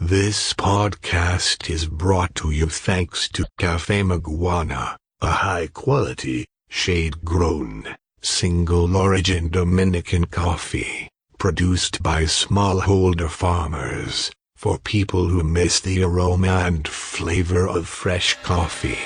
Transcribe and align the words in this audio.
This 0.00 0.52
podcast 0.52 1.68
is 1.68 1.86
brought 1.86 2.32
to 2.36 2.52
you 2.52 2.68
thanks 2.68 3.28
to 3.30 3.48
Cafe 3.58 4.02
Maguana, 4.02 4.96
a 5.20 5.30
high 5.30 5.66
quality, 5.66 6.46
shade 6.68 7.24
grown, 7.24 7.96
single 8.22 8.96
origin 8.96 9.48
Dominican 9.48 10.26
coffee, 10.26 11.08
produced 11.36 12.00
by 12.00 12.22
smallholder 12.22 13.28
farmers, 13.28 14.30
for 14.54 14.78
people 14.78 15.26
who 15.26 15.42
miss 15.42 15.80
the 15.80 16.04
aroma 16.04 16.62
and 16.64 16.86
flavor 16.86 17.68
of 17.68 17.88
fresh 17.88 18.34
coffee. 18.44 18.98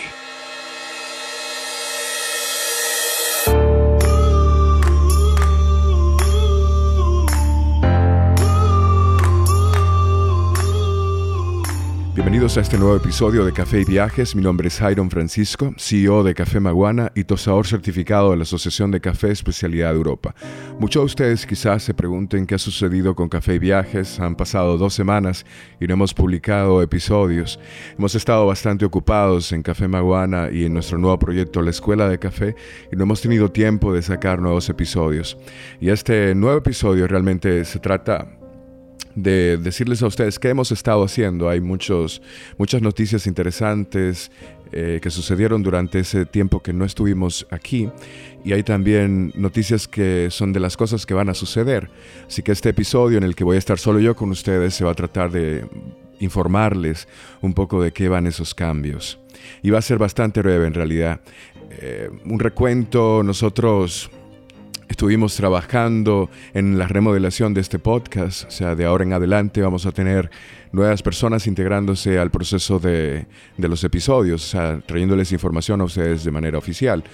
Bienvenidos 12.14 12.58
a 12.58 12.60
este 12.60 12.76
nuevo 12.76 12.94
episodio 12.94 13.42
de 13.42 13.54
Café 13.54 13.80
y 13.80 13.84
Viajes. 13.86 14.36
Mi 14.36 14.42
nombre 14.42 14.68
es 14.68 14.78
Jairon 14.78 15.10
Francisco, 15.10 15.72
CEO 15.78 16.22
de 16.22 16.34
Café 16.34 16.60
Maguana 16.60 17.10
y 17.14 17.24
tosador 17.24 17.66
certificado 17.66 18.32
de 18.32 18.36
la 18.36 18.42
Asociación 18.42 18.90
de 18.90 19.00
Café 19.00 19.30
Especialidad 19.30 19.92
de 19.92 19.96
Europa. 19.96 20.34
Muchos 20.78 21.00
de 21.00 21.06
ustedes 21.06 21.46
quizás 21.46 21.82
se 21.82 21.94
pregunten 21.94 22.46
qué 22.46 22.56
ha 22.56 22.58
sucedido 22.58 23.14
con 23.14 23.30
Café 23.30 23.54
y 23.54 23.58
Viajes. 23.58 24.20
Han 24.20 24.36
pasado 24.36 24.76
dos 24.76 24.92
semanas 24.92 25.46
y 25.80 25.86
no 25.86 25.94
hemos 25.94 26.12
publicado 26.12 26.82
episodios. 26.82 27.58
Hemos 27.96 28.14
estado 28.14 28.46
bastante 28.46 28.84
ocupados 28.84 29.50
en 29.52 29.62
Café 29.62 29.88
Maguana 29.88 30.50
y 30.52 30.66
en 30.66 30.74
nuestro 30.74 30.98
nuevo 30.98 31.18
proyecto 31.18 31.62
La 31.62 31.70
Escuela 31.70 32.10
de 32.10 32.18
Café 32.18 32.54
y 32.92 32.96
no 32.96 33.04
hemos 33.04 33.22
tenido 33.22 33.50
tiempo 33.50 33.94
de 33.94 34.02
sacar 34.02 34.38
nuevos 34.38 34.68
episodios. 34.68 35.38
Y 35.80 35.88
este 35.88 36.34
nuevo 36.34 36.58
episodio 36.58 37.08
realmente 37.08 37.64
se 37.64 37.78
trata 37.78 38.41
de 39.14 39.58
decirles 39.58 40.02
a 40.02 40.06
ustedes 40.06 40.38
qué 40.38 40.48
hemos 40.48 40.72
estado 40.72 41.04
haciendo. 41.04 41.48
Hay 41.48 41.60
muchos, 41.60 42.22
muchas 42.56 42.82
noticias 42.82 43.26
interesantes 43.26 44.30
eh, 44.72 45.00
que 45.02 45.10
sucedieron 45.10 45.62
durante 45.62 46.00
ese 46.00 46.24
tiempo 46.24 46.60
que 46.60 46.72
no 46.72 46.84
estuvimos 46.84 47.46
aquí 47.50 47.90
y 48.44 48.52
hay 48.54 48.62
también 48.62 49.32
noticias 49.34 49.86
que 49.86 50.28
son 50.30 50.52
de 50.52 50.60
las 50.60 50.76
cosas 50.76 51.04
que 51.04 51.14
van 51.14 51.28
a 51.28 51.34
suceder. 51.34 51.90
Así 52.26 52.42
que 52.42 52.52
este 52.52 52.70
episodio 52.70 53.18
en 53.18 53.24
el 53.24 53.34
que 53.34 53.44
voy 53.44 53.56
a 53.56 53.58
estar 53.58 53.78
solo 53.78 54.00
yo 54.00 54.16
con 54.16 54.30
ustedes 54.30 54.74
se 54.74 54.84
va 54.84 54.92
a 54.92 54.94
tratar 54.94 55.30
de 55.30 55.66
informarles 56.20 57.08
un 57.40 57.52
poco 57.52 57.82
de 57.82 57.92
qué 57.92 58.08
van 58.08 58.26
esos 58.26 58.54
cambios. 58.54 59.18
Y 59.62 59.70
va 59.70 59.78
a 59.78 59.82
ser 59.82 59.98
bastante 59.98 60.40
breve 60.40 60.66
en 60.66 60.74
realidad. 60.74 61.20
Eh, 61.70 62.08
un 62.24 62.38
recuento, 62.38 63.22
nosotros 63.22 64.10
Estuvimos 64.92 65.34
trabajando 65.36 66.28
en 66.52 66.78
la 66.78 66.86
remodelación 66.86 67.54
de 67.54 67.62
este 67.62 67.78
podcast, 67.78 68.46
o 68.46 68.50
sea, 68.50 68.74
de 68.74 68.84
ahora 68.84 69.04
en 69.04 69.14
adelante 69.14 69.62
vamos 69.62 69.86
a 69.86 69.92
tener 69.92 70.30
nuevas 70.72 71.02
personas 71.02 71.46
integrándose 71.46 72.18
al 72.18 72.30
proceso 72.30 72.78
de, 72.78 73.26
de 73.56 73.68
los 73.68 73.84
episodios, 73.84 74.44
o 74.44 74.48
sea, 74.48 74.80
trayéndoles 74.80 75.32
información 75.32 75.80
a 75.80 75.84
ustedes 75.84 76.24
de 76.24 76.30
manera 76.30 76.58
oficial. 76.58 77.04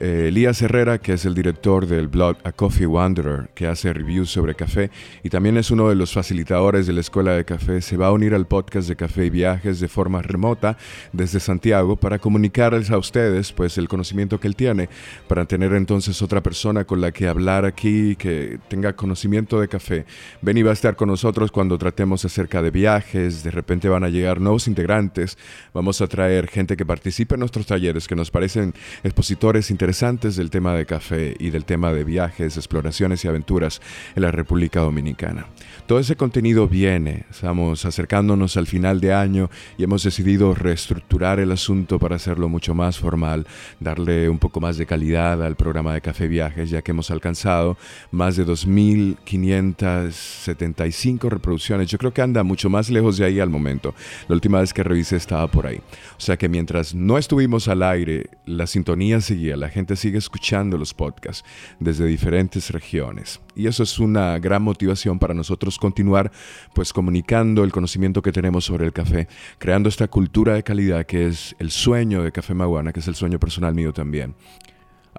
Eh, 0.00 0.26
Elías 0.28 0.62
Herrera, 0.62 0.98
que 0.98 1.14
es 1.14 1.24
el 1.24 1.34
director 1.34 1.86
del 1.86 2.06
blog 2.06 2.36
A 2.44 2.52
Coffee 2.52 2.86
Wanderer, 2.86 3.48
que 3.54 3.66
hace 3.66 3.92
reviews 3.92 4.30
sobre 4.30 4.54
café 4.54 4.90
y 5.24 5.28
también 5.28 5.56
es 5.56 5.72
uno 5.72 5.88
de 5.88 5.96
los 5.96 6.12
facilitadores 6.12 6.86
de 6.86 6.92
la 6.92 7.00
Escuela 7.00 7.32
de 7.32 7.44
Café, 7.44 7.80
se 7.80 7.96
va 7.96 8.08
a 8.08 8.12
unir 8.12 8.34
al 8.34 8.46
podcast 8.46 8.88
de 8.88 8.94
Café 8.94 9.26
y 9.26 9.30
Viajes 9.30 9.80
de 9.80 9.88
forma 9.88 10.22
remota 10.22 10.76
desde 11.12 11.40
Santiago 11.40 11.96
para 11.96 12.18
comunicarles 12.20 12.90
a 12.90 12.98
ustedes 12.98 13.52
pues 13.52 13.76
el 13.76 13.88
conocimiento 13.88 14.38
que 14.38 14.46
él 14.46 14.54
tiene, 14.54 14.88
para 15.26 15.46
tener 15.46 15.72
entonces 15.72 16.22
otra 16.22 16.42
persona 16.42 16.84
con 16.84 17.00
la 17.00 17.10
que 17.10 17.26
hablar 17.26 17.64
aquí, 17.64 18.14
que 18.16 18.60
tenga 18.68 18.92
conocimiento 18.92 19.60
de 19.60 19.68
café. 19.68 20.06
Ben 20.42 20.64
va 20.64 20.70
a 20.70 20.74
estar 20.74 20.96
con 20.96 21.08
nosotros 21.08 21.50
cuando 21.50 21.78
tratemos 21.78 22.24
acerca 22.24 22.62
de 22.62 22.70
viajes, 22.70 22.97
de 22.98 23.50
repente 23.50 23.88
van 23.88 24.02
a 24.02 24.08
llegar 24.08 24.40
nuevos 24.40 24.66
integrantes, 24.66 25.38
vamos 25.72 26.00
a 26.00 26.08
traer 26.08 26.48
gente 26.48 26.76
que 26.76 26.84
participe 26.84 27.34
en 27.34 27.40
nuestros 27.40 27.66
talleres, 27.66 28.08
que 28.08 28.16
nos 28.16 28.30
parecen 28.30 28.74
expositores 29.04 29.70
interesantes 29.70 30.34
del 30.36 30.50
tema 30.50 30.74
de 30.74 30.84
café 30.84 31.36
y 31.38 31.50
del 31.50 31.64
tema 31.64 31.92
de 31.92 32.02
viajes, 32.04 32.56
exploraciones 32.56 33.24
y 33.24 33.28
aventuras 33.28 33.80
en 34.16 34.22
la 34.22 34.32
República 34.32 34.80
Dominicana. 34.80 35.46
Todo 35.86 36.00
ese 36.00 36.16
contenido 36.16 36.66
viene, 36.68 37.24
estamos 37.30 37.84
acercándonos 37.84 38.56
al 38.56 38.66
final 38.66 39.00
de 39.00 39.14
año 39.14 39.48
y 39.78 39.84
hemos 39.84 40.02
decidido 40.02 40.54
reestructurar 40.54 41.38
el 41.40 41.52
asunto 41.52 42.00
para 42.00 42.16
hacerlo 42.16 42.48
mucho 42.48 42.74
más 42.74 42.98
formal, 42.98 43.46
darle 43.80 44.28
un 44.28 44.38
poco 44.38 44.60
más 44.60 44.76
de 44.76 44.86
calidad 44.86 45.42
al 45.42 45.56
programa 45.56 45.94
de 45.94 46.00
Café 46.00 46.28
Viajes, 46.28 46.70
ya 46.70 46.82
que 46.82 46.90
hemos 46.90 47.10
alcanzado 47.10 47.78
más 48.10 48.36
de 48.36 48.44
2.575 48.44 51.28
reproducciones. 51.28 51.88
Yo 51.88 51.98
creo 51.98 52.12
que 52.12 52.22
anda 52.22 52.42
mucho 52.42 52.68
más 52.68 52.87
lejos 52.90 53.16
de 53.16 53.24
ahí 53.24 53.40
al 53.40 53.50
momento. 53.50 53.94
La 54.28 54.34
última 54.34 54.60
vez 54.60 54.72
que 54.72 54.82
revisé 54.82 55.16
estaba 55.16 55.46
por 55.48 55.66
ahí. 55.66 55.78
O 56.16 56.20
sea 56.20 56.36
que 56.36 56.48
mientras 56.48 56.94
no 56.94 57.18
estuvimos 57.18 57.68
al 57.68 57.82
aire, 57.82 58.30
la 58.46 58.66
sintonía 58.66 59.20
seguía, 59.20 59.56
la 59.56 59.68
gente 59.68 59.96
sigue 59.96 60.18
escuchando 60.18 60.78
los 60.78 60.94
podcasts 60.94 61.44
desde 61.80 62.06
diferentes 62.06 62.70
regiones. 62.70 63.40
Y 63.54 63.66
eso 63.66 63.82
es 63.82 63.98
una 63.98 64.38
gran 64.38 64.62
motivación 64.62 65.18
para 65.18 65.34
nosotros 65.34 65.78
continuar 65.78 66.30
pues 66.74 66.92
comunicando 66.92 67.64
el 67.64 67.72
conocimiento 67.72 68.22
que 68.22 68.32
tenemos 68.32 68.64
sobre 68.64 68.86
el 68.86 68.92
café, 68.92 69.28
creando 69.58 69.88
esta 69.88 70.08
cultura 70.08 70.54
de 70.54 70.62
calidad 70.62 71.06
que 71.06 71.26
es 71.26 71.56
el 71.58 71.70
sueño 71.70 72.22
de 72.22 72.32
Café 72.32 72.54
Maguana, 72.54 72.92
que 72.92 73.00
es 73.00 73.08
el 73.08 73.14
sueño 73.14 73.38
personal 73.38 73.74
mío 73.74 73.92
también. 73.92 74.34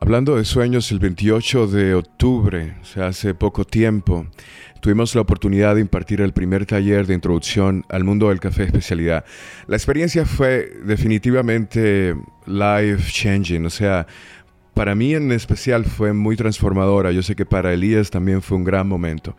Hablando 0.02 0.38
de 0.38 0.46
sueños, 0.46 0.94
el 0.94 1.00
28 1.00 1.68
de 1.68 1.94
octubre, 1.94 2.78
o 2.82 2.86
sea, 2.86 3.08
hace 3.08 3.34
poco 3.34 3.66
tiempo, 3.66 4.28
tuvimos 4.80 5.14
la 5.14 5.20
oportunidad 5.20 5.76
de 5.76 5.82
impartir 5.82 6.22
el 6.22 6.32
primer 6.32 6.66
taller 6.66 7.06
de 7.06 7.16
introducción 7.16 7.86
al 7.90 8.06
mundo 8.06 8.30
del 8.30 8.40
café 8.40 8.64
especialidad. 8.64 9.26
La 9.68 9.76
experiencia 9.76 10.26
fue 10.26 10.72
definitivamente 10.86 12.16
life 12.46 13.12
changing, 13.12 13.66
o 13.66 13.70
sea, 13.70 14.08
para 14.74 14.96
mí 14.96 15.14
en 15.16 15.34
especial 15.34 15.84
fue 15.84 16.14
muy 16.14 16.38
transformadora. 16.38 17.12
Yo 17.12 17.22
sé 17.22 17.36
que 17.36 17.46
para 17.46 17.74
Elías 17.74 18.10
también 18.10 18.42
fue 18.42 18.58
un 18.58 18.64
gran 18.64 18.88
momento. 18.88 19.36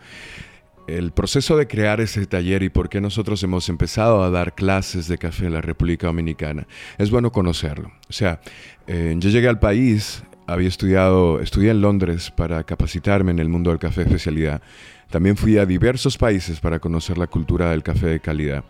El 0.87 1.13
proceso 1.13 1.57
de 1.57 1.69
crear 1.69 2.03
ese 2.03 2.27
taller 2.27 2.63
y 2.63 2.69
por 2.69 2.91
qué 2.91 3.01
nosotros 3.01 3.43
hemos 3.43 3.71
empezado 3.71 4.23
a 4.23 4.29
dar 4.29 4.55
clases 4.55 5.09
de 5.09 5.17
café 5.17 5.47
en 5.47 5.55
la 5.55 5.63
República 5.63 6.09
Dominicana, 6.09 6.67
es 6.99 7.11
bueno 7.11 7.33
conocerlo. 7.33 7.93
O 8.11 8.13
sea, 8.13 8.43
eh, 8.87 9.15
yo 9.17 9.31
llegué 9.31 9.49
al 9.49 9.59
país, 9.59 10.23
había 10.51 10.69
estudiado, 10.69 11.41
estudié 11.41 11.71
en 11.71 11.81
Londres 11.81 12.33
para 12.33 12.65
capacitarme 12.65 13.31
en 13.31 13.39
el 13.39 13.49
mundo 13.49 13.71
del 13.71 13.79
café 13.79 14.03
especialidad. 14.03 14.61
También 15.09 15.37
fui 15.37 15.59
a 15.59 15.67
diversos 15.67 16.19
países 16.19 16.59
para 16.61 16.81
conocer 16.81 17.19
la 17.19 17.29
cultura 17.29 17.71
del 17.71 17.85
café 17.85 18.09
de 18.09 18.21
calidad. 18.21 18.65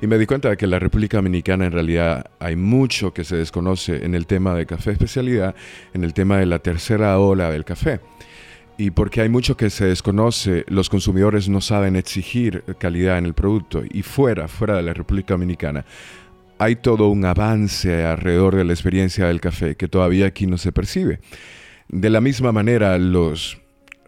Y 0.00 0.06
me 0.06 0.18
di 0.18 0.26
cuenta 0.26 0.50
de 0.50 0.56
que 0.56 0.66
en 0.66 0.70
la 0.70 0.78
República 0.78 1.16
Dominicana 1.16 1.66
en 1.66 1.72
realidad 1.72 2.30
hay 2.38 2.54
mucho 2.54 3.12
que 3.12 3.24
se 3.24 3.36
desconoce 3.36 4.04
en 4.04 4.14
el 4.14 4.26
tema 4.26 4.54
de 4.54 4.66
café 4.66 4.92
especialidad, 4.92 5.56
en 5.92 6.04
el 6.04 6.14
tema 6.14 6.38
de 6.38 6.46
la 6.46 6.60
tercera 6.60 7.18
ola 7.18 7.50
del 7.50 7.64
café. 7.64 8.00
Y 8.76 8.92
porque 8.92 9.20
hay 9.20 9.28
mucho 9.28 9.56
que 9.56 9.70
se 9.70 9.86
desconoce, 9.86 10.64
los 10.68 10.88
consumidores 10.88 11.48
no 11.48 11.60
saben 11.60 11.96
exigir 11.96 12.62
calidad 12.78 13.18
en 13.18 13.26
el 13.26 13.34
producto. 13.34 13.82
Y 13.90 14.02
fuera, 14.02 14.46
fuera 14.46 14.76
de 14.76 14.84
la 14.84 14.94
República 14.94 15.34
Dominicana, 15.34 15.84
hay 16.58 16.76
todo 16.76 17.08
un 17.08 17.24
avance 17.24 18.04
alrededor 18.04 18.56
de 18.56 18.64
la 18.64 18.72
experiencia 18.72 19.26
del 19.26 19.40
café 19.40 19.76
que 19.76 19.88
todavía 19.88 20.26
aquí 20.26 20.46
no 20.46 20.58
se 20.58 20.72
percibe. 20.72 21.20
De 21.88 22.10
la 22.10 22.20
misma 22.20 22.52
manera, 22.52 22.98
los 22.98 23.58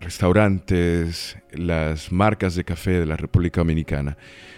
restaurantes, 0.01 1.37
las 1.53 2.11
marcas 2.11 2.55
de 2.55 2.65
café 2.65 2.93
de 2.93 3.07
la 3.07 3.17
República 3.17 3.61
Dominicana 3.61 4.17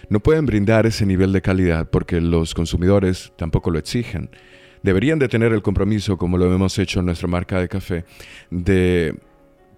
no 0.09 0.19
pueden 0.19 0.45
brindar 0.45 0.85
ese 0.85 1.05
nivel 1.05 1.31
de 1.31 1.41
calidad 1.41 1.89
porque 1.89 2.21
los 2.21 2.53
consumidores 2.53 3.31
tampoco 3.37 3.71
lo 3.71 3.79
exigen. 3.79 4.29
Deberían 4.81 5.19
de 5.19 5.29
tener 5.29 5.53
el 5.53 5.61
compromiso, 5.61 6.17
como 6.17 6.37
lo 6.37 6.53
hemos 6.53 6.77
hecho 6.77 6.99
en 6.99 7.05
nuestra 7.05 7.27
marca 7.27 7.59
de 7.59 7.69
café, 7.69 8.05
de 8.49 9.15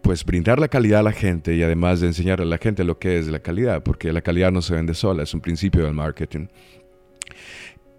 pues 0.01 0.23
brindar 0.23 0.59
la 0.59 0.67
calidad 0.67 0.99
a 0.99 1.03
la 1.03 1.11
gente 1.11 1.55
y 1.55 1.63
además 1.63 1.99
de 1.99 2.07
enseñar 2.07 2.41
a 2.41 2.45
la 2.45 2.57
gente 2.57 2.83
lo 2.83 2.99
que 2.99 3.17
es 3.17 3.27
la 3.27 3.39
calidad, 3.39 3.83
porque 3.83 4.13
la 4.13 4.21
calidad 4.21 4.51
no 4.51 4.61
se 4.61 4.75
vende 4.75 4.93
sola, 4.93 5.23
es 5.23 5.33
un 5.33 5.41
principio 5.41 5.83
del 5.83 5.93
marketing. 5.93 6.47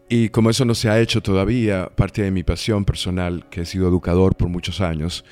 Y 0.08 0.28
como 0.28 0.50
eso 0.50 0.64
no 0.64 0.74
se 0.74 0.88
ha 0.88 1.00
hecho 1.00 1.20
todavía, 1.20 1.90
parte 1.94 2.22
de 2.22 2.30
mi 2.30 2.44
pasión 2.44 2.84
personal, 2.84 3.44
que 3.50 3.62
he 3.62 3.66
sido 3.66 3.88
educador 3.88 4.36
por 4.36 4.48
muchos 4.48 4.80
años, 4.80 5.24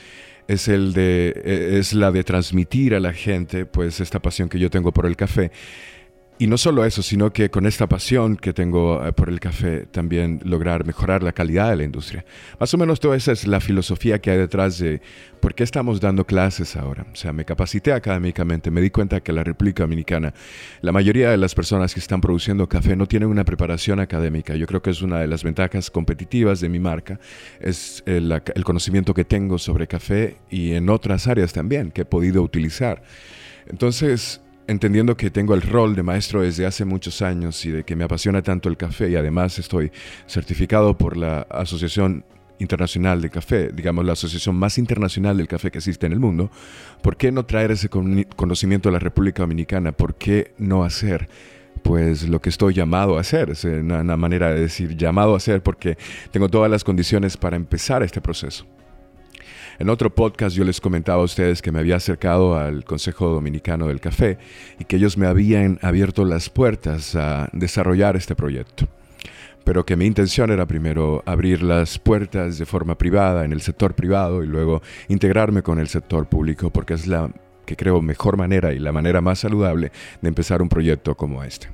es, 0.49 0.69
el 0.69 0.93
de, 0.93 1.32
e, 1.44 1.79
es 1.79 1.93
la 1.93 2.11
de 2.11 2.25
transmitir 2.25 2.94
a 2.94 3.00
la 3.00 3.12
gente 3.12 3.67
pues 3.67 4.00
esta 4.00 4.21
pasión 4.21 4.49
que 4.49 4.59
yo 4.59 4.71
tengo 4.71 4.93
por 4.93 5.06
el 5.06 5.17
café 5.17 5.53
y 6.36 6.48
no 6.48 6.58
solo 6.58 6.84
eso, 6.84 7.00
sino 7.00 7.32
que 7.32 7.48
con 7.48 7.64
esta 7.64 7.88
pasión 7.88 8.36
que 8.36 8.52
tengo 8.52 9.06
eh, 9.06 9.12
por 9.12 9.28
el 9.28 9.38
café, 9.38 9.86
también 9.86 10.40
lograr 10.44 10.84
mejorar 10.84 11.22
la 11.22 11.32
calidad 11.32 11.70
de 11.70 11.76
la 11.76 11.84
industria. 11.84 12.25
Más 12.58 12.75
o 12.75 12.78
menos 12.78 12.98
toda 12.98 13.16
esa 13.16 13.31
es 13.31 13.46
la 13.46 13.60
filosofía 13.60 14.20
que 14.20 14.32
hay 14.32 14.38
detrás 14.38 14.78
de 14.78 15.00
por 15.38 15.54
qué 15.54 15.62
estamos 15.62 16.00
dando 16.00 16.26
clases 16.26 16.75
ahora. 16.75 17.06
O 17.12 17.14
sea, 17.14 17.32
me 17.32 17.44
capacité 17.44 17.92
académicamente, 17.92 18.72
me 18.72 18.81
di 18.81 18.90
cuenta 18.90 19.20
que 19.20 19.32
la 19.32 19.44
República 19.44 19.84
Dominicana, 19.84 20.34
la 20.81 20.90
mayoría 20.90 21.31
de 21.31 21.36
las 21.36 21.54
personas 21.54 21.94
que 21.94 22.00
están 22.00 22.20
produciendo 22.20 22.69
café 22.69 22.96
no 22.96 23.06
tienen 23.06 23.28
una 23.28 23.44
preparación 23.44 24.00
académica. 24.00 24.56
Yo 24.56 24.66
creo 24.66 24.82
que 24.82 24.90
es 24.90 25.02
una 25.02 25.20
de 25.20 25.28
las 25.28 25.44
ventajas 25.44 25.88
competitivas 25.88 26.60
de 26.60 26.69
mi 26.69 26.80
marca, 26.80 27.20
es 27.60 28.02
el, 28.06 28.32
el 28.32 28.64
conocimiento 28.64 29.14
que 29.14 29.25
tengo 29.25 29.58
sobre 29.58 29.87
café 29.87 30.38
y 30.50 30.72
en 30.72 30.88
otras 30.90 31.28
áreas 31.28 31.52
también 31.52 31.92
que 31.92 32.00
he 32.00 32.04
podido 32.04 32.42
utilizar. 32.42 33.02
Entonces, 33.66 34.40
entendiendo 34.66 35.16
que 35.16 35.31
tengo 35.31 35.55
el 35.55 35.62
rol 35.62 35.94
de 35.94 36.02
maestro 36.02 36.43
desde 36.43 36.66
hace 36.66 36.84
muchos 36.84 37.22
años 37.22 37.64
y 37.64 37.70
de 37.70 37.84
que 37.84 37.96
me 37.96 38.05
apasiona 38.05 38.43
tanto 38.43 38.69
el 38.69 38.76
café 38.76 39.11
y 39.11 39.16
además 39.16 39.58
estoy 39.58 39.93
certificado 40.26 40.96
por 40.96 41.16
la 41.16 41.43
Asociación 41.50 42.25
Internacional 42.58 43.20
de 43.20 43.31
Café, 43.31 43.70
digamos 43.72 44.05
la 44.05 44.12
asociación 44.12 44.56
más 44.56 44.78
internacional 44.78 45.37
del 45.37 45.49
café 45.49 45.70
que 45.70 45.78
existe 45.78 46.06
en 46.06 46.12
el 46.12 46.20
mundo, 46.20 46.50
¿por 47.02 47.16
qué 47.16 47.32
no 47.32 47.44
traer 47.44 47.72
ese 47.72 47.88
conocimiento 47.88 48.88
a 48.88 48.93
la 48.93 49.00
República 49.00 49.43
Dominicana? 49.43 49.93
¿Por 49.93 50.14
qué 50.14 50.55
no 50.58 50.84
hacer? 50.84 51.28
pues 51.82 52.26
lo 52.26 52.40
que 52.40 52.49
estoy 52.49 52.72
llamado 52.72 53.19
a 53.19 53.20
hacer, 53.20 53.50
es 53.50 53.64
una, 53.64 54.00
una 54.00 54.16
manera 54.16 54.50
de 54.55 54.61
decir 54.61 54.96
llamado 54.96 55.34
a 55.34 55.37
hacer 55.37 55.62
porque 55.62 55.99
tengo 56.31 56.49
todas 56.49 56.70
las 56.70 56.82
condiciones 56.82 57.37
para 57.37 57.56
empezar 57.56 58.02
este 58.02 58.22
proceso. 58.22 58.64
En 59.79 59.91
otro 59.91 60.15
podcast 60.15 60.55
yo 60.55 60.65
les 60.65 60.81
comentaba 60.81 61.21
a 61.21 61.25
ustedes 61.25 61.61
que 61.61 61.73
me 61.73 61.81
había 61.81 61.97
acercado 61.97 62.56
al 62.56 62.85
Consejo 62.85 63.29
Dominicano 63.29 63.88
del 63.88 64.00
Café 64.00 64.38
y 64.79 64.85
que 64.85 64.97
ellos 64.97 65.19
me 65.19 65.26
habían 65.26 65.81
abierto 65.82 66.25
las 66.25 66.49
puertas 66.49 67.17
a 67.17 67.49
desarrollar 67.53 68.15
este 68.15 68.37
proyecto. 68.37 68.87
Pero 69.65 69.85
que 69.85 69.97
mi 69.97 70.06
intención 70.06 70.53
era 70.53 70.67
primero 70.67 71.25
abrir 71.26 71.62
las 71.62 71.99
puertas 71.99 72.59
de 72.59 72.67
forma 72.67 72.97
privada 72.97 73.44
en 73.44 73.53
el 73.53 73.62
sector 73.62 73.94
privado 73.94 74.44
y 74.44 74.47
luego 74.47 74.81
integrarme 75.09 75.62
con 75.62 75.81
el 75.81 75.88
sector 75.88 76.29
público 76.29 76.71
porque 76.71 76.94
es 76.94 77.09
la 77.09 77.32
que 77.67 77.75
creo 77.75 78.00
mejor 78.00 78.37
manera 78.37 78.73
y 78.75 78.79
la 78.79 78.93
manera 78.93 79.21
más 79.21 79.41
saludable 79.41 79.91
de 80.21 80.29
empezar 80.29 80.62
un 80.62 80.69
proyecto 80.69 81.17
como 81.17 81.43
este. 81.43 81.69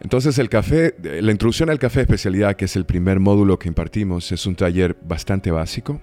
Entonces 0.00 0.38
el 0.38 0.48
café, 0.48 0.94
la 1.02 1.32
introducción 1.32 1.68
al 1.68 1.80
café 1.80 2.02
especialidad, 2.02 2.56
que 2.56 2.66
es 2.66 2.76
el 2.76 2.86
primer 2.86 3.20
módulo 3.20 3.58
que 3.58 3.68
impartimos, 3.68 4.30
es 4.32 4.46
un 4.46 4.54
taller 4.54 4.96
bastante 5.02 5.50
básico, 5.50 6.00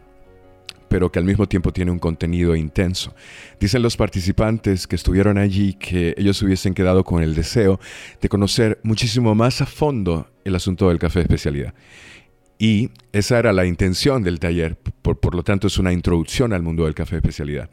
pero 0.89 1.11
que 1.11 1.19
al 1.19 1.25
mismo 1.25 1.47
tiempo 1.47 1.73
tiene 1.73 1.91
un 1.91 1.99
contenido 1.99 2.55
intenso. 2.55 3.15
Dicen 3.59 3.81
los 3.81 3.97
participantes 3.97 4.87
que 4.87 4.95
estuvieron 4.95 5.37
allí 5.37 5.73
que 5.73 6.13
ellos 6.17 6.41
hubiesen 6.41 6.73
quedado 6.73 7.03
con 7.03 7.21
el 7.21 7.35
deseo 7.35 7.79
de 8.21 8.29
conocer 8.29 8.79
muchísimo 8.83 9.35
más 9.35 9.61
a 9.61 9.65
fondo 9.65 10.29
el 10.43 10.55
asunto 10.55 10.89
del 10.89 10.99
café 10.99 11.21
especialidad. 11.21 11.73
Y 12.57 12.91
esa 13.11 13.39
era 13.39 13.51
la 13.51 13.65
intención 13.65 14.23
del 14.23 14.39
taller, 14.39 14.77
por, 14.77 15.19
por 15.19 15.35
lo 15.35 15.43
tanto 15.43 15.67
es 15.67 15.77
una 15.77 15.91
introducción 15.91 16.53
al 16.53 16.63
mundo 16.63 16.85
del 16.85 16.95
café 16.95 17.17
especialidad. 17.17 17.69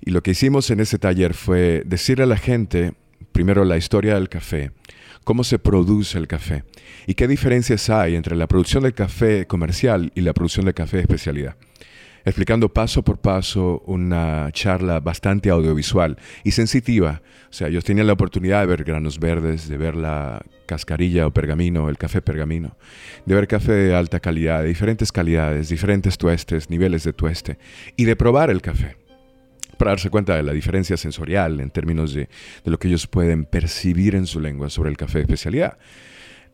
Y 0.00 0.10
lo 0.10 0.22
que 0.22 0.32
hicimos 0.32 0.70
en 0.70 0.80
ese 0.80 0.98
taller 0.98 1.34
fue 1.34 1.82
decirle 1.86 2.24
a 2.24 2.26
la 2.26 2.36
gente, 2.36 2.92
primero 3.32 3.64
la 3.64 3.76
historia 3.76 4.14
del 4.14 4.28
café, 4.28 4.72
cómo 5.24 5.44
se 5.44 5.58
produce 5.58 6.18
el 6.18 6.26
café 6.26 6.64
y 7.06 7.14
qué 7.14 7.28
diferencias 7.28 7.88
hay 7.90 8.16
entre 8.16 8.36
la 8.36 8.46
producción 8.46 8.82
del 8.82 8.94
café 8.94 9.46
comercial 9.46 10.12
y 10.14 10.22
la 10.22 10.32
producción 10.32 10.66
del 10.66 10.74
café 10.74 11.00
especialidad 11.00 11.56
explicando 12.24 12.68
paso 12.68 13.02
por 13.02 13.18
paso 13.18 13.82
una 13.86 14.50
charla 14.52 15.00
bastante 15.00 15.50
audiovisual 15.50 16.16
y 16.44 16.52
sensitiva. 16.52 17.22
O 17.50 17.52
sea, 17.52 17.68
ellos 17.68 17.84
tenían 17.84 18.06
la 18.06 18.12
oportunidad 18.12 18.60
de 18.60 18.66
ver 18.66 18.84
granos 18.84 19.18
verdes, 19.18 19.68
de 19.68 19.76
ver 19.76 19.96
la 19.96 20.42
cascarilla 20.66 21.26
o 21.26 21.32
pergamino, 21.32 21.88
el 21.88 21.98
café 21.98 22.22
pergamino, 22.22 22.76
de 23.26 23.34
ver 23.34 23.48
café 23.48 23.72
de 23.72 23.94
alta 23.94 24.20
calidad, 24.20 24.62
de 24.62 24.68
diferentes 24.68 25.10
calidades, 25.10 25.68
diferentes 25.68 26.16
tuestes, 26.16 26.70
niveles 26.70 27.04
de 27.04 27.12
tueste, 27.12 27.58
y 27.96 28.04
de 28.04 28.16
probar 28.16 28.50
el 28.50 28.62
café 28.62 28.96
para 29.76 29.92
darse 29.92 30.10
cuenta 30.10 30.36
de 30.36 30.42
la 30.42 30.52
diferencia 30.52 30.98
sensorial 30.98 31.58
en 31.58 31.70
términos 31.70 32.12
de, 32.12 32.28
de 32.64 32.70
lo 32.70 32.78
que 32.78 32.88
ellos 32.88 33.06
pueden 33.06 33.46
percibir 33.46 34.14
en 34.14 34.26
su 34.26 34.38
lengua 34.38 34.68
sobre 34.68 34.90
el 34.90 34.96
café 34.98 35.18
de 35.18 35.22
especialidad. 35.22 35.78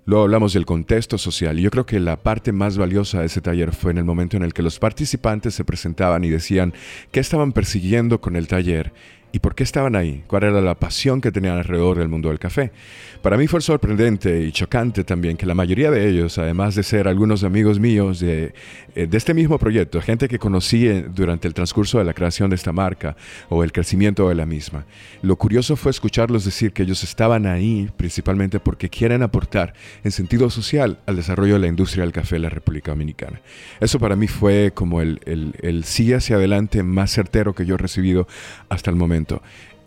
Luego 0.07 0.23
hablamos 0.23 0.53
del 0.53 0.67
contexto 0.67 1.19
social 1.19 1.59
y 1.59 1.63
yo 1.63 1.71
creo 1.73 1.85
que 1.85 1.99
la 1.99 2.23
parte 2.23 2.53
más 2.53 2.79
valiosa 2.79 3.21
de 3.21 3.27
ese 3.27 3.41
taller 3.41 3.73
fue 3.73 3.91
en 3.91 3.99
el 3.99 4.05
momento 4.05 4.37
en 4.37 4.45
el 4.45 4.55
que 4.55 4.63
los 4.63 4.79
participantes 4.79 5.53
se 5.53 5.65
presentaban 5.65 6.23
y 6.23 6.29
decían 6.31 6.75
qué 7.11 7.19
estaban 7.19 7.51
persiguiendo 7.51 8.21
con 8.21 8.37
el 8.37 8.47
taller 8.47 8.93
¿Y 9.37 9.39
por 9.39 9.55
qué 9.55 9.65
estaban 9.65 9.97
ahí? 9.97 10.25
¿Cuál 10.29 10.45
era 10.45 10.63
la 10.63 10.75
pasión 10.77 11.21
que 11.21 11.31
tenían 11.31 11.59
alrededor 11.59 11.99
del 11.99 12.09
mundo 12.09 12.31
del 12.31 12.39
café? 12.39 12.73
Para 13.21 13.37
mí 13.37 13.47
fue 13.47 13.61
sorprendente 13.61 14.41
y 14.41 14.51
chocante 14.51 15.05
también 15.05 15.37
que 15.37 15.45
la 15.45 15.55
mayoría 15.55 15.91
de 15.91 16.09
ellos, 16.09 16.39
además 16.39 16.75
de 16.75 16.83
ser 16.83 17.07
algunos 17.07 17.45
amigos 17.45 17.79
míos 17.79 18.21
de, 18.21 18.55
eh, 18.95 19.09
este 19.13 19.35
mismo 19.35 19.59
proyecto, 19.59 20.01
gente 20.01 20.27
que 20.27 20.39
conocí 20.39 20.89
durante 21.15 21.47
el 21.49 21.53
transcurso 21.53 21.99
de 21.99 22.05
la 22.05 22.15
creación 22.15 22.49
de 22.49 22.57
esta 22.57 22.73
marca 22.73 23.15
o 23.51 23.63
el 23.63 23.73
crecimiento 23.73 24.27
de 24.31 24.37
la 24.37 24.47
misma, 24.47 24.87
lo 25.21 25.37
curioso 25.37 25.77
fue 25.77 25.91
escucharlos 25.91 26.47
decir 26.47 26.73
que 26.73 26.85
ellos 26.85 27.05
estaban 27.05 27.45
ahí 27.45 27.91
principalmente 27.99 28.59
porque 28.59 28.89
quieren 28.89 29.23
aportar 29.23 29.75
en 30.03 30.13
sentido 30.13 30.49
social 30.49 30.99
al 31.05 31.17
desarrollo 31.17 31.55
de 31.55 31.61
la 31.61 31.67
industria 31.67 32.05
del 32.05 32.13
café 32.13 32.37
en 32.37 32.43
la 32.43 32.49
República 32.49 32.93
Dominicana. 32.93 33.43
Eso 33.81 33.99
para 33.99 34.17
mí 34.17 34.29
fue 34.29 34.73
como 34.73 35.03
el 35.03 35.83
sí 35.85 36.15
hacia 36.15 36.37
adelante 36.37 36.83
más 36.83 37.11
certero 37.11 37.55
que 37.55 37.67
yo 37.67 37.75
he 37.75 37.79
recibido 37.79 38.27
hasta 38.71 38.89
el 38.89 38.97
momento 38.97 39.26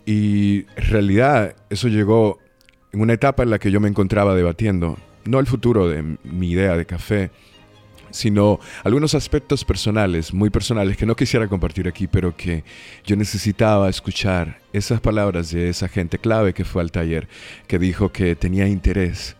y 0.06 0.66
en 0.76 0.90
realidad 0.90 1.54
eso 1.68 1.88
llegó 1.88 2.38
en 2.92 3.00
una 3.00 3.12
etapa 3.12 3.42
en 3.42 3.50
la 3.50 3.58
que 3.58 3.70
yo 3.70 3.80
me 3.80 3.88
encontraba 3.88 4.34
debatiendo, 4.34 4.98
no 5.24 5.38
el 5.38 5.46
futuro 5.46 5.88
de 5.88 6.16
mi 6.24 6.50
idea 6.50 6.76
de 6.76 6.86
café, 6.86 7.30
sino 8.10 8.58
algunos 8.82 9.14
aspectos 9.14 9.64
personales, 9.64 10.34
muy 10.34 10.50
personales, 10.50 10.96
que 10.96 11.06
no 11.06 11.14
quisiera 11.14 11.48
compartir 11.48 11.88
aquí, 11.88 12.06
pero 12.06 12.36
que 12.36 12.64
yo 13.04 13.16
necesitaba 13.16 13.88
escuchar 13.88 14.58
esas 14.72 15.00
palabras 15.00 15.50
de 15.52 15.68
esa 15.68 15.88
gente 15.88 16.18
clave 16.18 16.52
que 16.52 16.64
fue 16.64 16.82
al 16.82 16.90
taller, 16.90 17.28
que 17.66 17.78
dijo 17.78 18.10
que 18.10 18.34
tenía 18.34 18.66
interés 18.66 19.36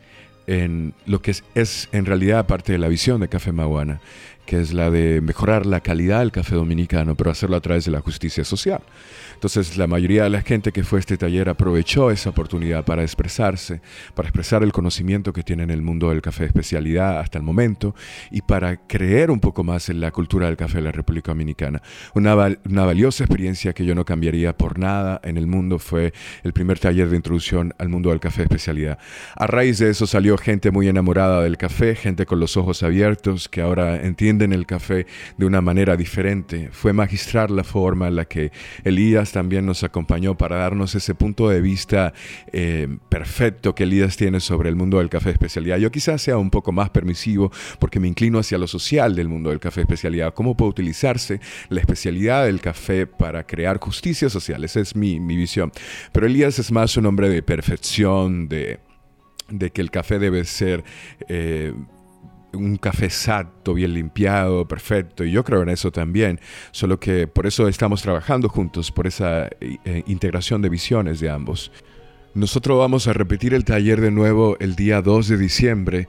en 0.46 0.94
lo 1.06 1.22
que 1.22 1.32
es, 1.32 1.44
es 1.54 1.88
en 1.92 2.06
realidad 2.06 2.46
parte 2.46 2.72
de 2.72 2.78
la 2.78 2.88
visión 2.88 3.20
de 3.20 3.28
Café 3.28 3.52
Maguana, 3.52 4.00
que 4.50 4.60
es 4.60 4.72
la 4.72 4.90
de 4.90 5.20
mejorar 5.20 5.64
la 5.64 5.78
calidad 5.78 6.18
del 6.18 6.32
café 6.32 6.56
dominicano, 6.56 7.14
pero 7.14 7.30
hacerlo 7.30 7.54
a 7.54 7.60
través 7.60 7.84
de 7.84 7.92
la 7.92 8.00
justicia 8.00 8.42
social. 8.42 8.82
Entonces 9.34 9.76
la 9.76 9.86
mayoría 9.86 10.24
de 10.24 10.30
la 10.30 10.42
gente 10.42 10.72
que 10.72 10.82
fue 10.82 10.98
a 10.98 11.00
este 11.00 11.16
taller 11.16 11.48
aprovechó 11.48 12.10
esa 12.10 12.30
oportunidad 12.30 12.84
para 12.84 13.02
expresarse, 13.02 13.80
para 14.16 14.28
expresar 14.28 14.64
el 14.64 14.72
conocimiento 14.72 15.32
que 15.32 15.44
tiene 15.44 15.62
en 15.62 15.70
el 15.70 15.82
mundo 15.82 16.10
del 16.10 16.20
café 16.20 16.46
especialidad 16.46 17.20
hasta 17.20 17.38
el 17.38 17.44
momento 17.44 17.94
y 18.32 18.42
para 18.42 18.76
creer 18.88 19.30
un 19.30 19.38
poco 19.38 19.62
más 19.62 19.88
en 19.88 20.00
la 20.00 20.10
cultura 20.10 20.46
del 20.46 20.56
café 20.56 20.78
de 20.78 20.82
la 20.82 20.92
República 20.92 21.30
Dominicana. 21.30 21.80
Una, 22.14 22.34
valiosa 22.34 23.22
experiencia 23.22 23.72
que 23.72 23.84
yo 23.84 23.94
no 23.94 24.04
cambiaría 24.04 24.56
por 24.56 24.80
nada 24.80 25.20
en 25.22 25.36
el 25.36 25.46
mundo 25.46 25.78
fue 25.78 26.12
el 26.42 26.52
primer 26.52 26.80
taller 26.80 27.08
de 27.08 27.14
introducción 27.14 27.72
al 27.78 27.88
mundo 27.88 28.10
del 28.10 28.18
café 28.18 28.42
especialidad. 28.42 28.98
A 29.36 29.46
raíz 29.46 29.78
de 29.78 29.90
eso 29.90 30.08
salió 30.08 30.36
gente 30.36 30.72
muy 30.72 30.88
enamorada 30.88 31.40
del 31.40 31.56
café, 31.56 31.94
gente 31.94 32.26
con 32.26 32.40
los 32.40 32.56
ojos 32.56 32.82
abiertos 32.82 33.48
que 33.48 33.60
ahora 33.60 34.04
entienden 34.40 34.52
el 34.58 34.66
café 34.66 35.06
de 35.36 35.46
una 35.46 35.60
manera 35.60 35.96
diferente. 35.96 36.70
Fue 36.72 36.92
magistrar 36.92 37.50
la 37.50 37.64
forma 37.64 38.08
en 38.08 38.16
la 38.16 38.24
que 38.24 38.50
Elías 38.84 39.32
también 39.32 39.66
nos 39.66 39.84
acompañó 39.84 40.36
para 40.36 40.56
darnos 40.56 40.94
ese 40.94 41.14
punto 41.14 41.48
de 41.48 41.60
vista 41.60 42.12
eh, 42.52 42.88
perfecto 43.08 43.74
que 43.74 43.84
Elías 43.84 44.16
tiene 44.16 44.40
sobre 44.40 44.68
el 44.68 44.76
mundo 44.76 44.98
del 44.98 45.08
café 45.08 45.30
especialidad. 45.30 45.78
Yo 45.78 45.90
quizás 45.90 46.22
sea 46.22 46.38
un 46.38 46.50
poco 46.50 46.72
más 46.72 46.90
permisivo 46.90 47.50
porque 47.78 48.00
me 48.00 48.08
inclino 48.08 48.38
hacia 48.38 48.58
lo 48.58 48.66
social 48.66 49.14
del 49.14 49.28
mundo 49.28 49.50
del 49.50 49.60
café 49.60 49.82
especialidad. 49.82 50.32
¿Cómo 50.34 50.56
puede 50.56 50.70
utilizarse 50.70 51.40
la 51.68 51.80
especialidad 51.80 52.46
del 52.46 52.60
café 52.60 53.06
para 53.06 53.44
crear 53.44 53.78
justicia 53.78 54.30
social? 54.30 54.64
Esa 54.64 54.80
es 54.80 54.96
mi, 54.96 55.18
visión. 55.20 55.72
Pero 56.12 56.26
Elías 56.26 56.58
es 56.58 56.72
más 56.72 56.96
un 56.96 57.06
hombre 57.06 57.28
de 57.28 57.42
perfección, 57.42 58.48
de 58.48 58.80
de 59.50 59.70
que 59.70 59.80
el 59.80 59.90
café 59.90 60.20
debe 60.20 60.44
ser 60.44 60.84
eh, 61.26 61.72
un 62.52 62.76
café 62.76 63.06
exacto, 63.06 63.74
bien 63.74 63.94
limpiado, 63.94 64.66
perfecto, 64.66 65.24
y 65.24 65.30
yo 65.30 65.44
creo 65.44 65.62
en 65.62 65.68
eso 65.68 65.90
también, 65.90 66.40
solo 66.70 66.98
que 66.98 67.26
por 67.26 67.46
eso 67.46 67.68
estamos 67.68 68.02
trabajando 68.02 68.48
juntos, 68.48 68.90
por 68.90 69.06
esa 69.06 69.48
eh, 69.60 70.02
integración 70.06 70.62
de 70.62 70.68
visiones 70.68 71.20
de 71.20 71.30
ambos. 71.30 71.72
Nosotros 72.32 72.78
vamos 72.78 73.08
a 73.08 73.12
repetir 73.12 73.54
el 73.54 73.64
taller 73.64 74.00
de 74.00 74.12
nuevo 74.12 74.56
el 74.60 74.76
día 74.76 75.02
2 75.02 75.26
de 75.28 75.36
diciembre 75.36 76.08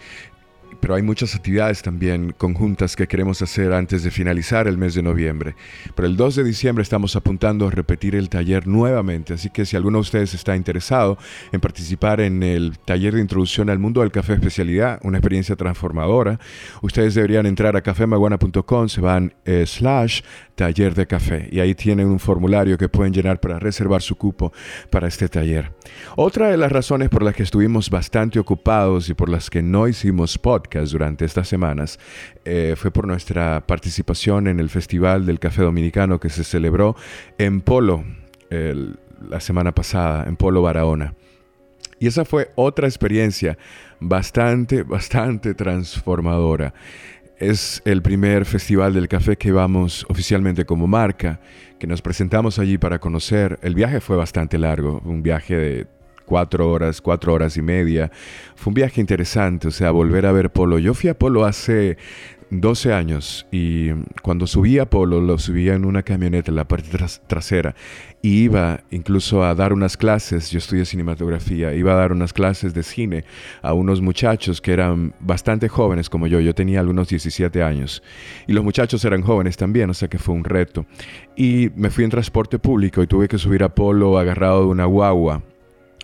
pero 0.81 0.95
hay 0.95 1.03
muchas 1.03 1.35
actividades 1.35 1.81
también 1.81 2.33
conjuntas 2.37 2.95
que 2.95 3.07
queremos 3.07 3.41
hacer 3.41 3.71
antes 3.71 4.03
de 4.03 4.11
finalizar 4.11 4.67
el 4.67 4.77
mes 4.77 4.95
de 4.95 5.03
noviembre. 5.03 5.55
Pero 5.95 6.07
el 6.07 6.17
2 6.17 6.35
de 6.37 6.43
diciembre 6.43 6.81
estamos 6.81 7.15
apuntando 7.15 7.67
a 7.67 7.71
repetir 7.71 8.15
el 8.15 8.27
taller 8.27 8.67
nuevamente, 8.67 9.35
así 9.35 9.49
que 9.49 9.65
si 9.65 9.77
alguno 9.77 9.99
de 9.99 10.01
ustedes 10.01 10.33
está 10.33 10.55
interesado 10.55 11.17
en 11.51 11.61
participar 11.61 12.19
en 12.19 12.43
el 12.43 12.77
taller 12.79 13.13
de 13.13 13.21
introducción 13.21 13.69
al 13.69 13.79
mundo 13.79 14.01
del 14.01 14.11
café 14.11 14.33
especialidad, 14.33 14.99
una 15.03 15.19
experiencia 15.19 15.55
transformadora, 15.55 16.39
ustedes 16.81 17.13
deberían 17.13 17.45
entrar 17.45 17.77
a 17.77 17.81
cafemaguana.com, 17.81 18.89
se 18.89 19.01
van 19.01 19.33
eh, 19.45 19.65
slash 19.65 20.21
taller 20.61 20.93
de 20.93 21.07
café 21.07 21.49
y 21.51 21.59
ahí 21.59 21.73
tienen 21.73 22.05
un 22.05 22.19
formulario 22.19 22.77
que 22.77 22.87
pueden 22.87 23.11
llenar 23.11 23.39
para 23.39 23.57
reservar 23.57 24.03
su 24.03 24.15
cupo 24.15 24.53
para 24.91 25.07
este 25.07 25.27
taller. 25.27 25.71
Otra 26.15 26.49
de 26.49 26.57
las 26.57 26.71
razones 26.71 27.09
por 27.09 27.23
las 27.23 27.33
que 27.33 27.41
estuvimos 27.41 27.89
bastante 27.89 28.37
ocupados 28.37 29.09
y 29.09 29.15
por 29.15 29.27
las 29.27 29.49
que 29.49 29.63
no 29.63 29.87
hicimos 29.87 30.37
podcast 30.37 30.91
durante 30.91 31.25
estas 31.25 31.47
semanas 31.47 31.97
eh, 32.45 32.75
fue 32.77 32.91
por 32.91 33.07
nuestra 33.07 33.65
participación 33.65 34.47
en 34.47 34.59
el 34.59 34.69
Festival 34.69 35.25
del 35.25 35.39
Café 35.39 35.63
Dominicano 35.63 36.19
que 36.19 36.29
se 36.29 36.43
celebró 36.43 36.95
en 37.39 37.61
Polo 37.61 38.03
la 38.51 39.39
semana 39.39 39.73
pasada, 39.73 40.25
en 40.27 40.35
Polo 40.35 40.61
Barahona. 40.61 41.15
Y 41.99 42.07
esa 42.07 42.25
fue 42.25 42.51
otra 42.55 42.87
experiencia 42.87 43.57
bastante, 43.99 44.83
bastante 44.83 45.53
transformadora. 45.55 46.73
Es 47.41 47.81
el 47.85 48.03
primer 48.03 48.45
festival 48.45 48.93
del 48.93 49.07
café 49.07 49.35
que 49.35 49.51
vamos 49.51 50.05
oficialmente 50.09 50.63
como 50.63 50.85
marca, 50.85 51.39
que 51.79 51.87
nos 51.87 51.99
presentamos 51.99 52.59
allí 52.59 52.77
para 52.77 52.99
conocer. 52.99 53.57
El 53.63 53.73
viaje 53.73 53.99
fue 53.99 54.15
bastante 54.15 54.59
largo, 54.59 55.01
un 55.05 55.23
viaje 55.23 55.55
de 55.55 55.87
cuatro 56.23 56.69
horas, 56.69 57.01
cuatro 57.01 57.33
horas 57.33 57.57
y 57.57 57.63
media. 57.63 58.11
Fue 58.53 58.69
un 58.69 58.75
viaje 58.75 59.01
interesante, 59.01 59.69
o 59.69 59.71
sea, 59.71 59.89
volver 59.89 60.27
a 60.27 60.31
ver 60.31 60.51
Polo. 60.51 60.77
Yo 60.77 60.93
fui 60.93 61.09
a 61.09 61.17
Polo 61.17 61.43
hace 61.43 61.97
12 62.51 62.93
años 62.93 63.47
y 63.49 63.91
cuando 64.21 64.45
subí 64.45 64.77
a 64.77 64.89
Polo 64.89 65.21
lo 65.21 65.39
subía 65.39 65.73
en 65.73 65.85
una 65.85 66.03
camioneta 66.03 66.51
en 66.51 66.57
la 66.57 66.67
parte 66.67 66.89
trasera. 67.27 67.75
Y 68.21 68.43
iba 68.43 68.81
incluso 68.91 69.43
a 69.43 69.55
dar 69.55 69.73
unas 69.73 69.95
clases, 69.97 70.51
yo 70.51 70.59
estudié 70.59 70.85
cinematografía, 70.85 71.73
iba 71.73 71.93
a 71.93 71.95
dar 71.95 72.11
unas 72.11 72.33
clases 72.33 72.73
de 72.73 72.83
cine 72.83 73.23
a 73.61 73.73
unos 73.73 74.01
muchachos 74.01 74.61
que 74.61 74.73
eran 74.73 75.13
bastante 75.21 75.69
jóvenes 75.69 76.09
como 76.09 76.27
yo, 76.27 76.39
yo 76.41 76.53
tenía 76.53 76.81
algunos 76.81 77.07
17 77.07 77.63
años. 77.63 78.03
Y 78.47 78.53
los 78.53 78.63
muchachos 78.63 79.03
eran 79.05 79.21
jóvenes 79.21 79.55
también, 79.55 79.89
o 79.89 79.93
sea 79.93 80.09
que 80.09 80.19
fue 80.19 80.35
un 80.35 80.43
reto. 80.43 80.85
Y 81.35 81.69
me 81.75 81.89
fui 81.89 82.03
en 82.03 82.11
transporte 82.11 82.59
público 82.59 83.01
y 83.01 83.07
tuve 83.07 83.27
que 83.27 83.37
subir 83.37 83.63
a 83.63 83.73
Polo 83.73 84.19
agarrado 84.19 84.61
de 84.61 84.67
una 84.67 84.85
guagua 84.85 85.41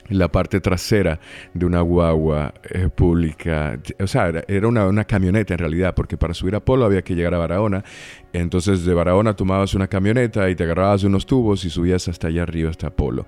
la 0.10 0.30
parte 0.30 0.60
trasera 0.60 1.20
de 1.54 1.66
una 1.66 1.82
guagua 1.82 2.54
eh, 2.70 2.90
pública. 2.90 3.80
O 4.00 4.08
sea, 4.08 4.32
era 4.48 4.68
una, 4.68 4.88
una, 4.88 5.06
camioneta 5.06 5.54
en 5.54 5.60
realidad, 5.60 5.94
porque 5.96 6.18
para 6.18 6.34
subir 6.34 6.56
a 6.56 6.60
Polo 6.60 6.86
había 6.86 7.02
que 7.02 7.16
llegar 7.16 7.34
a 7.34 7.38
Barahona. 7.38 7.84
Entonces 8.34 8.86
de 8.86 8.94
Barahona 8.94 9.36
tomabas 9.36 9.74
una 9.74 9.88
camioneta 9.88 10.50
y 10.50 10.56
te 10.56 10.64
agarrabas 10.64 11.04
unos 11.04 11.26
tubos 11.26 11.66
y 11.66 11.70
subías 11.70 12.08
hasta 12.08 12.28
allá 12.28 12.44
arriba, 12.44 12.70
hasta 12.70 12.90
Polo 12.90 13.26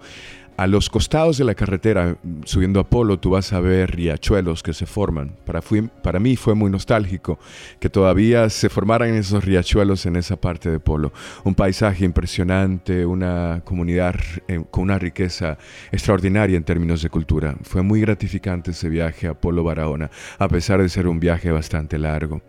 a 0.59 0.67
los 0.67 0.89
costados 0.89 1.37
de 1.37 1.45
la 1.45 1.55
carretera, 1.55 2.17
subiendo 2.43 2.81
a 2.81 2.89
Polo, 2.89 3.17
tú 3.17 3.29
vas 3.29 3.53
a 3.53 3.61
ver 3.61 3.95
riachuelos 3.95 4.61
que 4.61 4.73
se 4.73 4.85
forman. 4.85 5.37
Para, 5.45 6.19
mí 6.19 6.35
fue 6.35 6.53
muy 6.53 6.69
nostálgico 6.69 7.39
que 7.79 7.89
todavía 7.89 8.49
se 8.49 8.67
formaran 8.67 9.13
esos 9.13 9.45
riachuelos 9.45 10.05
en 10.05 10.17
esa 10.17 10.35
parte 10.35 10.69
de 10.69 10.81
Polo. 10.81 11.13
Un 11.45 11.55
paisaje 11.55 12.03
impresionante, 12.03 13.05
una 13.05 13.61
comunidad 13.63 14.15
eh, 14.49 14.61
con 14.69 14.83
una 14.83 14.99
riqueza 14.99 15.57
extraordinaria 15.93 16.57
en 16.57 16.65
términos 16.65 17.03
de 17.03 17.09
cultura. 17.09 17.55
Fue 17.63 17.81
muy 17.81 18.01
gratificante 18.01 18.71
ese 18.71 18.89
viaje 18.89 19.27
a 19.27 19.35
Polo 19.35 19.63
Barahona, 19.63 20.11
a 20.39 20.49
pesar 20.49 20.81
de 20.81 20.89
ser 20.89 21.07
un 21.07 21.21
viaje 21.21 21.51
bastante 21.51 21.97
largo. 21.97 22.41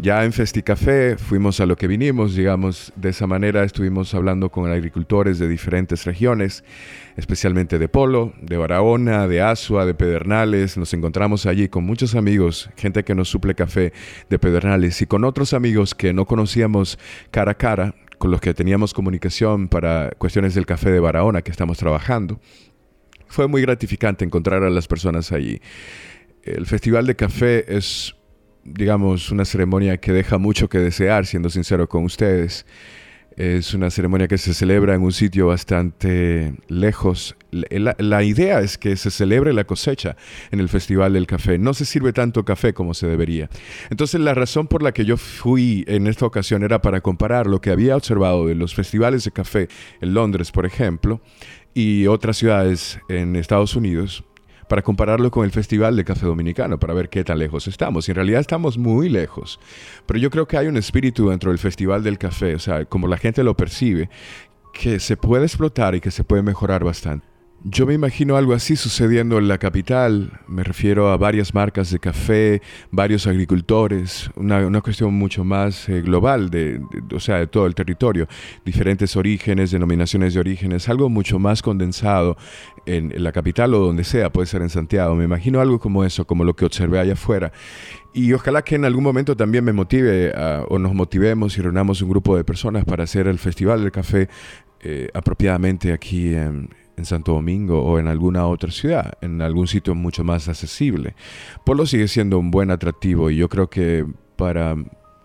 Ya 0.00 0.24
en 0.24 0.32
Festicafé 0.32 1.18
fuimos 1.18 1.60
a 1.60 1.66
lo 1.66 1.76
que 1.76 1.86
vinimos, 1.86 2.34
digamos, 2.34 2.94
de 2.96 3.10
esa 3.10 3.26
manera 3.26 3.62
estuvimos 3.62 4.14
hablando 4.14 4.48
con 4.48 4.72
agricultores 4.72 5.38
de 5.38 5.48
diferentes 5.48 6.06
regiones, 6.06 6.64
especialmente 7.16 7.78
de 7.78 7.88
Polo, 7.88 8.32
de 8.40 8.56
Barahona, 8.56 9.28
de 9.28 9.40
Asua, 9.42 9.86
de 9.86 9.94
Pedernales. 9.94 10.76
Nos 10.76 10.94
encontramos 10.94 11.46
allí 11.46 11.68
con 11.68 11.84
muchos 11.84 12.14
amigos, 12.14 12.70
gente 12.76 13.04
que 13.04 13.14
nos 13.14 13.28
suple 13.28 13.54
café 13.54 13.92
de 14.30 14.38
Pedernales 14.38 15.00
y 15.02 15.06
con 15.06 15.24
otros 15.24 15.52
amigos 15.52 15.94
que 15.94 16.12
no 16.12 16.26
conocíamos 16.26 16.98
cara 17.30 17.52
a 17.52 17.54
cara, 17.54 17.94
con 18.18 18.30
los 18.30 18.40
que 18.40 18.54
teníamos 18.54 18.94
comunicación 18.94 19.68
para 19.68 20.10
cuestiones 20.18 20.54
del 20.54 20.66
café 20.66 20.90
de 20.90 21.00
Barahona 21.00 21.42
que 21.42 21.50
estamos 21.50 21.78
trabajando. 21.78 22.40
Fue 23.26 23.48
muy 23.48 23.62
gratificante 23.62 24.24
encontrar 24.24 24.62
a 24.62 24.70
las 24.70 24.86
personas 24.86 25.32
allí. 25.32 25.60
El 26.42 26.66
Festival 26.66 27.06
de 27.06 27.16
Café 27.16 27.76
es 27.76 28.14
digamos, 28.64 29.30
una 29.30 29.44
ceremonia 29.44 29.96
que 29.98 30.12
deja 30.12 30.38
mucho 30.38 30.68
que 30.68 30.78
desear, 30.78 31.26
siendo 31.26 31.50
sincero 31.50 31.88
con 31.88 32.04
ustedes. 32.04 32.66
Es 33.36 33.74
una 33.74 33.90
ceremonia 33.90 34.28
que 34.28 34.38
se 34.38 34.54
celebra 34.54 34.94
en 34.94 35.02
un 35.02 35.12
sitio 35.12 35.46
bastante 35.46 36.54
lejos. 36.68 37.36
La, 37.50 38.22
idea 38.22 38.60
es 38.60 38.78
que 38.78 38.96
se 38.96 39.10
celebre 39.10 39.52
la 39.52 39.64
cosecha 39.64 40.16
en 40.50 40.60
el 40.60 40.68
Festival 40.68 41.12
del 41.12 41.26
Café. 41.26 41.58
No 41.58 41.74
se 41.74 41.84
sirve 41.84 42.12
tanto 42.12 42.44
café 42.44 42.72
como 42.72 42.94
se 42.94 43.06
debería. 43.06 43.50
Entonces 43.90 44.20
la 44.20 44.34
razón 44.34 44.66
por 44.68 44.82
la 44.82 44.92
que 44.92 45.04
yo 45.04 45.16
fui 45.16 45.84
en 45.86 46.06
esta 46.06 46.26
ocasión 46.26 46.62
era 46.62 46.80
para 46.82 47.00
comparar 47.00 47.46
lo 47.46 47.60
que 47.60 47.70
había 47.70 47.96
observado 47.96 48.46
de 48.46 48.54
los 48.54 48.74
festivales 48.74 49.24
de 49.24 49.32
café 49.32 49.68
en 50.00 50.14
Londres, 50.14 50.50
por 50.50 50.66
ejemplo, 50.66 51.20
y 51.74 52.06
otras 52.06 52.36
ciudades 52.36 53.00
en 53.08 53.36
Estados 53.36 53.76
Unidos 53.76 54.24
para 54.68 54.82
compararlo 54.82 55.30
con 55.30 55.44
el 55.44 55.50
Festival 55.50 55.96
de 55.96 56.04
Café 56.04 56.26
Dominicano, 56.26 56.78
para 56.78 56.94
ver 56.94 57.08
qué 57.08 57.24
tan 57.24 57.38
lejos 57.38 57.68
estamos. 57.68 58.08
Y 58.08 58.12
en 58.12 58.16
realidad 58.16 58.40
estamos 58.40 58.78
muy 58.78 59.08
lejos. 59.08 59.60
Pero 60.06 60.18
yo 60.18 60.30
creo 60.30 60.46
que 60.46 60.56
hay 60.56 60.66
un 60.66 60.76
espíritu 60.76 61.30
dentro 61.30 61.50
del 61.50 61.58
Festival 61.58 62.02
del 62.02 62.18
Café, 62.18 62.54
o 62.54 62.58
sea, 62.58 62.84
como 62.84 63.08
la 63.08 63.16
gente 63.16 63.42
lo 63.42 63.56
percibe, 63.56 64.08
que 64.72 65.00
se 65.00 65.16
puede 65.16 65.44
explotar 65.44 65.94
y 65.94 66.00
que 66.00 66.10
se 66.10 66.24
puede 66.24 66.42
mejorar 66.42 66.84
bastante. 66.84 67.31
Yo 67.64 67.86
me 67.86 67.94
imagino 67.94 68.36
algo 68.36 68.54
así 68.54 68.74
sucediendo 68.74 69.38
en 69.38 69.46
la 69.46 69.56
capital, 69.56 70.40
me 70.48 70.64
refiero 70.64 71.10
a 71.10 71.16
varias 71.16 71.54
marcas 71.54 71.92
de 71.92 72.00
café, 72.00 72.60
varios 72.90 73.28
agricultores, 73.28 74.30
una, 74.34 74.80
cuestión 74.80 75.14
mucho 75.14 75.44
más 75.44 75.88
eh, 75.88 76.02
global, 76.02 76.50
de, 76.50 76.80
o 77.14 77.20
sea, 77.20 77.38
de 77.38 77.46
todo 77.46 77.66
el 77.66 77.76
territorio, 77.76 78.26
diferentes 78.64 79.16
orígenes, 79.16 79.70
denominaciones 79.70 80.34
de 80.34 80.40
orígenes, 80.40 80.88
algo 80.88 81.08
mucho 81.08 81.38
más 81.38 81.62
condensado 81.62 82.36
en, 82.84 83.12
la 83.22 83.30
capital 83.30 83.74
o 83.74 83.78
donde 83.78 84.02
sea, 84.02 84.32
puede 84.32 84.48
ser 84.48 84.62
en 84.62 84.68
Santiago. 84.68 85.14
Me 85.14 85.24
imagino 85.24 85.60
algo 85.60 85.78
como 85.78 86.04
eso, 86.04 86.26
como 86.26 86.42
lo 86.42 86.56
que 86.56 86.64
observé 86.64 86.98
allá 86.98 87.12
afuera. 87.12 87.52
Y 88.12 88.32
ojalá 88.32 88.62
que 88.62 88.74
en 88.74 88.84
algún 88.84 89.04
momento 89.04 89.36
también 89.36 89.62
me 89.62 89.72
motive 89.72 90.32
o 90.68 90.78
nos 90.80 90.94
motivemos 90.94 91.56
y 91.56 91.62
reunamos 91.62 92.02
un 92.02 92.10
grupo 92.10 92.36
de 92.36 92.42
personas 92.42 92.84
para 92.84 93.04
hacer 93.04 93.28
el 93.28 93.38
Festival 93.38 93.82
del 93.82 93.92
Café 93.92 94.28
eh, 94.84 95.08
apropiadamente 95.14 95.92
aquí 95.92 96.34
en 96.34 96.68
en 96.96 97.04
Santo 97.04 97.32
Domingo 97.32 97.82
o 97.82 97.98
en 97.98 98.08
alguna 98.08 98.46
otra 98.46 98.70
ciudad, 98.70 99.14
en 99.20 99.42
algún 99.42 99.66
sitio 99.66 99.94
mucho 99.94 100.24
más 100.24 100.48
accesible. 100.48 101.14
Polo 101.64 101.86
sigue 101.86 102.08
siendo 102.08 102.38
un 102.38 102.50
buen 102.50 102.70
atractivo 102.70 103.30
y 103.30 103.36
yo 103.36 103.48
creo 103.48 103.68
que 103.68 104.06
para 104.36 104.76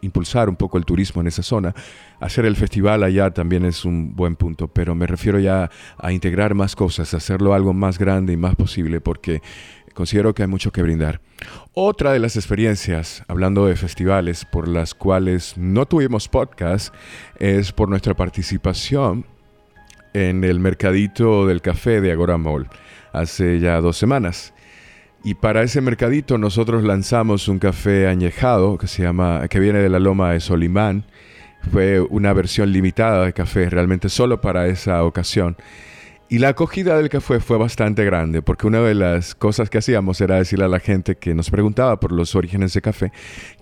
impulsar 0.02 0.50
un 0.50 0.56
poco 0.56 0.78
el 0.78 0.86
turismo 0.86 1.22
en 1.22 1.28
esa 1.28 1.44
zona, 1.44 1.74
hacer 2.20 2.46
el 2.46 2.56
festival 2.56 3.04
allá 3.04 3.32
también 3.32 3.66
es 3.66 3.86
un 3.86 4.16
buen 4.16 4.36
punto, 4.36 4.68
pero 4.68 4.96
me 4.96 5.08
refiero 5.08 5.40
ya 5.40 5.70
a 5.98 6.12
integrar 6.12 6.54
más 6.54 6.76
cosas, 6.76 7.14
hacerlo 7.14 7.54
algo 7.54 7.74
más 7.74 7.98
grande 7.98 8.34
y 8.34 8.38
más 8.38 8.56
posible 8.56 9.02
porque 9.02 9.42
considero 9.94 10.36
que 10.36 10.44
hay 10.44 10.48
mucho 10.48 10.72
que 10.72 10.84
brindar. 10.84 11.22
Otra 11.74 12.12
de 12.12 12.20
las 12.20 12.36
experiencias, 12.36 13.24
hablando 13.28 13.66
de 13.66 13.76
festivales 13.76 14.46
por 14.46 14.68
las 14.68 14.94
cuales 14.94 15.58
no 15.58 15.88
tuvimos 15.88 16.28
podcast, 16.28 16.94
es 17.40 17.72
por 17.72 17.90
nuestra 17.90 18.14
participación 18.14 19.26
en 20.18 20.44
el 20.44 20.60
mercadito 20.60 21.46
del 21.46 21.62
café 21.62 22.02
de 22.02 22.12
Agora 22.12 22.38
Mall 22.38 22.68
hace 23.14 23.60
ya 23.60 23.80
dos 23.82 23.98
semanas. 23.98 24.54
Y 25.24 25.36
para 25.36 25.64
ese 25.64 25.82
mercadito 25.82 26.38
nosotros 26.38 26.84
lanzamos 26.84 27.48
un 27.48 27.60
café 27.60 28.08
añejado 28.08 28.78
que 28.78 28.88
se 28.88 29.04
llama, 29.04 29.48
que 29.48 29.60
viene 29.60 29.80
de 29.80 29.90
la 29.90 30.00
loma 30.00 30.32
de 30.32 30.40
Solimán. 30.40 31.06
Fue 31.72 32.00
una 32.00 32.34
versión 32.34 32.72
limitada 32.72 33.26
de 33.26 33.34
café, 33.34 33.70
realmente 33.70 34.10
solo 34.10 34.42
para 34.42 34.68
esa 34.68 35.04
ocasión. 35.04 35.58
Y 36.30 36.40
la 36.40 36.50
acogida 36.50 36.98
del 36.98 37.08
café 37.08 37.40
fue 37.40 37.58
bastante 37.58 38.04
grande, 38.04 38.42
porque 38.42 38.68
una 38.68 38.82
de 38.82 38.96
las 38.96 39.34
cosas 39.34 39.70
que 39.70 39.78
hacíamos 39.78 40.20
era 40.20 40.36
decirle 40.36 40.66
a 40.66 40.68
la 40.68 40.82
gente 40.82 41.16
que 41.16 41.34
nos 41.34 41.50
preguntaba 41.50 42.02
por 42.02 42.12
los 42.12 42.36
orígenes 42.36 42.74
de 42.74 42.82
café 42.82 43.14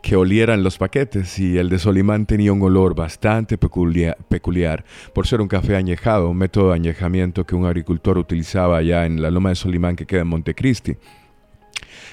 que 0.02 0.16
olieran 0.16 0.64
los 0.64 0.80
paquetes, 0.80 1.38
y 1.38 1.60
el 1.60 1.70
de 1.70 1.78
Solimán 1.78 2.26
tenía 2.26 2.52
un 2.52 2.64
olor 2.64 2.96
bastante 2.96 3.60
peculiar, 3.60 4.18
peculiar 4.30 4.84
por 5.14 5.28
ser 5.28 5.42
un 5.42 5.48
café 5.48 5.76
añejado, 5.76 6.28
un 6.30 6.38
método 6.38 6.70
de 6.70 6.76
añejamiento 6.76 7.46
que 7.46 7.54
un 7.54 7.68
agricultor 7.68 8.18
utilizaba 8.18 8.78
allá 8.78 9.06
en 9.06 9.22
la 9.22 9.30
loma 9.30 9.50
de 9.50 9.56
Solimán 9.56 9.96
que 9.96 10.08
queda 10.08 10.22
en 10.22 10.28
Montecristi. 10.30 10.98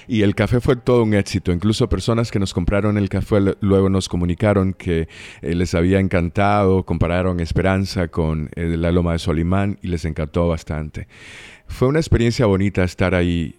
Y 0.09 0.23
el 0.23 0.35
café 0.35 0.61
fue 0.61 0.77
todo 0.77 1.03
un 1.03 1.15
éxito. 1.15 1.53
Incluso 1.53 1.89
personas 1.89 2.31
que 2.31 2.39
nos 2.39 2.55
compraron 2.55 2.99
el 2.99 3.09
café 3.09 3.39
luego 3.61 3.89
nos 3.89 4.09
comunicaron 4.09 4.73
que 4.75 5.09
eh, 5.41 5.55
les 5.55 5.75
había 5.75 6.01
encantado, 6.01 6.85
compararon 6.85 7.41
Esperanza 7.41 8.09
con 8.09 8.51
eh, 8.55 8.77
la 8.77 8.93
Loma 8.93 9.13
de 9.13 9.19
Solimán 9.19 9.79
y 9.83 9.89
les 9.89 10.05
encantó 10.05 10.49
bastante. 10.49 11.09
Fue 11.67 11.89
una 11.89 12.01
experiencia 12.01 12.45
bonita 12.45 12.85
estar 12.85 13.15
ahí. 13.15 13.55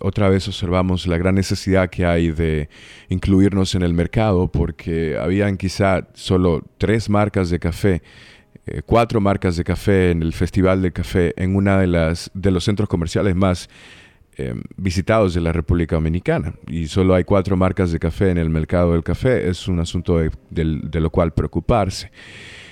otra 0.00 0.28
vez 0.28 0.46
observamos 0.46 1.06
la 1.06 1.16
gran 1.16 1.34
necesidad 1.36 1.88
que 1.88 2.04
hay 2.04 2.30
de 2.30 2.68
incluirnos 3.08 3.74
en 3.74 3.82
el 3.82 3.94
mercado 3.94 4.52
porque 4.52 5.16
habían 5.18 5.56
quizá 5.56 6.06
solo 6.12 6.62
tres 6.76 7.08
marcas 7.08 7.48
de 7.48 7.58
café 7.58 8.02
eh, 8.68 8.82
cuatro 8.84 9.20
marcas 9.20 9.56
de 9.56 9.62
café 9.62 10.10
en 10.10 10.22
el 10.22 10.32
Festival 10.32 10.82
de 10.82 10.92
Café 10.92 11.32
en 11.36 11.54
una 11.54 11.78
de 11.78 11.86
las 11.86 12.32
de 12.34 12.50
los 12.50 12.64
centros 12.64 12.88
comerciales 12.88 13.36
más 13.36 13.68
eh, 14.36 14.54
visitados 14.76 15.34
de 15.34 15.40
la 15.40 15.52
República 15.52 15.96
Dominicana. 15.96 16.54
Y 16.66 16.88
solo 16.88 17.14
hay 17.14 17.24
cuatro 17.24 17.56
marcas 17.56 17.92
de 17.92 17.98
café 17.98 18.30
en 18.30 18.38
el 18.38 18.50
mercado 18.50 18.92
del 18.92 19.02
café, 19.02 19.48
es 19.48 19.68
un 19.68 19.80
asunto 19.80 20.18
de 20.18 21.00
lo 21.00 21.10
cual 21.10 21.32
preocuparse 21.32 22.10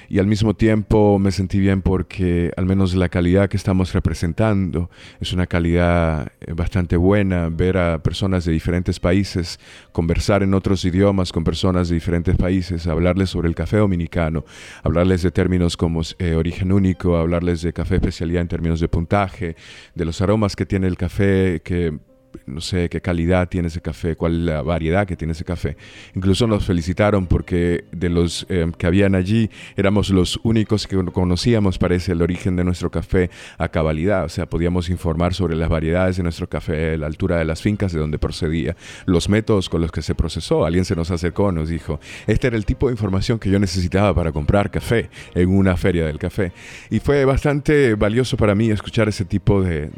y 0.08 0.18
al 0.18 0.26
mismo 0.26 0.54
tiempo 0.54 1.18
me 1.18 1.30
sentí 1.30 1.58
bien 1.58 1.82
porque 1.82 2.52
al 2.56 2.66
menos 2.66 2.94
la 2.94 3.08
calidad 3.08 3.48
que 3.48 3.56
estamos 3.56 3.92
representando 3.92 4.90
es 5.20 5.32
una 5.32 5.46
calidad 5.46 6.32
eh, 6.40 6.52
bastante 6.52 6.96
buena, 6.96 7.48
ver 7.48 7.78
a 7.78 8.02
personas 8.02 8.44
de 8.44 8.52
diferentes 8.52 9.00
países, 9.00 9.58
conversar 9.92 10.42
en 10.42 10.54
otros 10.54 10.84
idiomas 10.84 11.32
con 11.32 11.44
personas 11.44 11.88
de 11.88 11.94
diferentes 11.94 12.36
países, 12.36 12.86
hablarles 12.86 13.30
sobre 13.30 13.48
el 13.48 13.54
café 13.54 13.78
dominicano, 13.78 14.44
hablarles 14.82 15.22
de 15.22 15.30
términos 15.30 15.76
como 15.76 16.02
eh, 16.18 16.34
origen 16.34 16.72
único, 16.72 17.16
hablarles 17.16 17.62
de 17.62 17.72
café 17.72 17.96
especialidad 17.96 18.42
en 18.42 18.48
términos 18.48 18.80
de 18.80 18.88
puntaje, 18.88 19.56
de 19.94 20.04
los 20.04 20.20
aromas 20.20 20.56
que 20.56 20.66
tiene 20.66 20.86
el 20.86 20.96
café 20.96 21.60
que 21.64 21.98
no 22.46 22.60
sé 22.60 22.88
qué 22.88 23.00
calidad 23.00 23.48
tiene 23.48 23.68
ese 23.68 23.80
café, 23.80 24.16
cuál 24.16 24.46
la 24.46 24.62
variedad 24.62 25.06
que 25.06 25.16
tiene 25.16 25.32
ese 25.32 25.44
café. 25.44 25.76
Incluso 26.14 26.46
nos 26.46 26.64
felicitaron 26.64 27.26
porque 27.26 27.84
de 27.92 28.08
los 28.08 28.46
eh, 28.48 28.70
que 28.76 28.86
habían 28.86 29.14
allí 29.14 29.50
éramos 29.76 30.10
los 30.10 30.40
únicos 30.42 30.86
que 30.86 30.96
conocíamos, 31.12 31.78
parece, 31.78 32.12
el 32.12 32.22
origen 32.22 32.56
de 32.56 32.64
nuestro 32.64 32.90
café 32.90 33.30
a 33.58 33.68
cabalidad. 33.68 34.24
O 34.24 34.28
sea, 34.28 34.46
podíamos 34.46 34.88
informar 34.88 35.34
sobre 35.34 35.56
las 35.56 35.68
variedades 35.68 36.16
de 36.16 36.22
nuestro 36.22 36.48
café, 36.48 36.96
la 36.96 37.06
altura 37.06 37.38
de 37.38 37.44
las 37.44 37.62
fincas 37.62 37.92
de 37.92 38.00
donde 38.00 38.18
procedía, 38.18 38.76
los 39.06 39.28
métodos 39.28 39.68
con 39.68 39.80
los 39.80 39.92
que 39.92 40.02
se 40.02 40.14
procesó. 40.14 40.64
Alguien 40.64 40.84
se 40.84 40.96
nos 40.96 41.10
acercó, 41.10 41.52
nos 41.52 41.68
dijo, 41.68 42.00
este 42.26 42.48
era 42.48 42.56
el 42.56 42.64
tipo 42.64 42.88
de 42.88 42.92
información 42.92 43.38
que 43.38 43.50
yo 43.50 43.58
necesitaba 43.58 44.14
para 44.14 44.32
comprar 44.32 44.70
café 44.70 45.10
en 45.34 45.48
una 45.48 45.76
feria 45.76 46.06
del 46.06 46.18
café. 46.18 46.52
Y 46.90 47.00
fue 47.00 47.24
bastante 47.24 47.94
valioso 47.94 48.36
para 48.36 48.54
mí 48.54 48.70
escuchar 48.70 49.08
ese 49.08 49.24
tipo 49.24 49.62
de, 49.62 49.90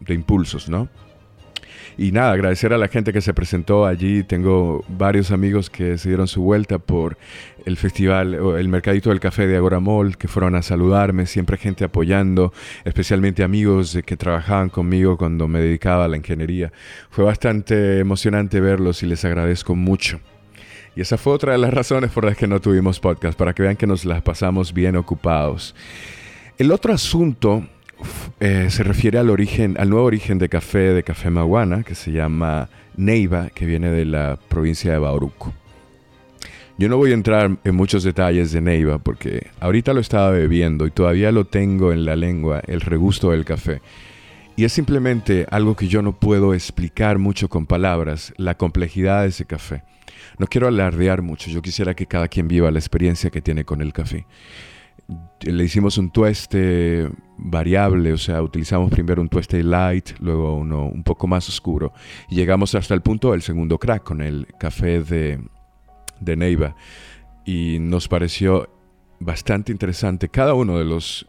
de 0.00 0.14
impulsos, 0.14 0.68
¿no? 0.68 0.88
Y 1.96 2.12
nada, 2.12 2.32
agradecer 2.32 2.72
a 2.72 2.78
la 2.78 2.88
gente 2.88 3.12
que 3.12 3.20
se 3.20 3.34
presentó 3.34 3.86
allí. 3.86 4.22
Tengo 4.22 4.84
varios 4.88 5.30
amigos 5.30 5.70
que 5.70 5.98
se 5.98 6.08
dieron 6.08 6.28
su 6.28 6.42
vuelta 6.42 6.78
por 6.78 7.18
el 7.64 7.76
festival, 7.76 8.34
el 8.34 8.68
mercadito 8.68 9.10
del 9.10 9.20
café 9.20 9.46
de 9.46 9.56
Agoramol, 9.56 10.16
que 10.16 10.28
fueron 10.28 10.54
a 10.54 10.62
saludarme, 10.62 11.26
siempre 11.26 11.56
gente 11.56 11.84
apoyando, 11.84 12.52
especialmente 12.84 13.42
amigos 13.42 13.98
que 14.06 14.16
trabajaban 14.16 14.68
conmigo 14.68 15.16
cuando 15.16 15.48
me 15.48 15.60
dedicaba 15.60 16.04
a 16.04 16.08
la 16.08 16.16
ingeniería. 16.16 16.72
Fue 17.10 17.24
bastante 17.24 17.98
emocionante 17.98 18.60
verlos 18.60 19.02
y 19.02 19.06
les 19.06 19.24
agradezco 19.24 19.74
mucho. 19.74 20.20
Y 20.96 21.00
esa 21.00 21.16
fue 21.16 21.32
otra 21.32 21.52
de 21.52 21.58
las 21.58 21.72
razones 21.74 22.10
por 22.10 22.24
las 22.24 22.36
que 22.36 22.46
no 22.46 22.60
tuvimos 22.60 23.00
podcast, 23.00 23.38
para 23.38 23.52
que 23.54 23.62
vean 23.62 23.76
que 23.76 23.86
nos 23.86 24.04
las 24.04 24.22
pasamos 24.22 24.72
bien 24.72 24.96
ocupados. 24.96 25.74
El 26.58 26.72
otro 26.72 26.92
asunto 26.92 27.64
eh, 28.40 28.68
se 28.70 28.82
refiere 28.82 29.18
al 29.18 29.30
origen, 29.30 29.76
al 29.78 29.90
nuevo 29.90 30.06
origen 30.06 30.38
de 30.38 30.48
café 30.48 30.92
de 30.92 31.02
Café 31.02 31.30
Maguana, 31.30 31.82
que 31.82 31.94
se 31.94 32.12
llama 32.12 32.68
Neiva, 32.96 33.50
que 33.50 33.66
viene 33.66 33.90
de 33.90 34.04
la 34.04 34.38
provincia 34.48 34.92
de 34.92 34.98
Bauruco. 34.98 35.52
Yo 36.78 36.88
no 36.88 36.96
voy 36.96 37.10
a 37.10 37.14
entrar 37.14 37.58
en 37.64 37.74
muchos 37.74 38.04
detalles 38.04 38.52
de 38.52 38.60
Neiva 38.60 38.98
porque 38.98 39.48
ahorita 39.58 39.92
lo 39.92 40.00
estaba 40.00 40.30
bebiendo 40.30 40.86
y 40.86 40.92
todavía 40.92 41.32
lo 41.32 41.44
tengo 41.44 41.92
en 41.92 42.04
la 42.04 42.14
lengua, 42.14 42.62
el 42.66 42.80
regusto 42.80 43.32
del 43.32 43.44
café. 43.44 43.80
Y 44.54 44.64
es 44.64 44.72
simplemente 44.72 45.46
algo 45.50 45.74
que 45.74 45.88
yo 45.88 46.02
no 46.02 46.12
puedo 46.12 46.54
explicar 46.54 47.18
mucho 47.18 47.48
con 47.48 47.66
palabras, 47.66 48.32
la 48.36 48.56
complejidad 48.56 49.22
de 49.22 49.28
ese 49.28 49.44
café. 49.44 49.82
No 50.38 50.46
quiero 50.46 50.68
alardear 50.68 51.22
mucho, 51.22 51.50
yo 51.50 51.62
quisiera 51.62 51.94
que 51.94 52.06
cada 52.06 52.28
quien 52.28 52.46
viva 52.46 52.70
la 52.70 52.78
experiencia 52.78 53.30
que 53.30 53.42
tiene 53.42 53.64
con 53.64 53.80
el 53.80 53.92
café 53.92 54.26
le 55.40 55.64
hicimos 55.64 55.98
un 55.98 56.10
tueste 56.10 57.08
variable, 57.38 58.12
o 58.12 58.18
sea, 58.18 58.42
utilizamos 58.42 58.90
primero 58.90 59.22
un 59.22 59.28
tueste 59.28 59.62
light, 59.62 60.10
luego 60.20 60.56
uno 60.56 60.86
un 60.86 61.02
poco 61.02 61.26
más 61.26 61.48
oscuro, 61.48 61.92
y 62.28 62.34
llegamos 62.34 62.74
hasta 62.74 62.94
el 62.94 63.02
punto 63.02 63.32
del 63.32 63.42
segundo 63.42 63.78
crack 63.78 64.02
con 64.02 64.20
el 64.20 64.46
café 64.58 65.00
de, 65.02 65.40
de 66.20 66.36
Neiva, 66.36 66.74
y 67.44 67.78
nos 67.80 68.08
pareció 68.08 68.68
bastante 69.20 69.72
interesante 69.72 70.28
cada 70.28 70.54
uno 70.54 70.78
de 70.78 70.84
los, 70.84 71.26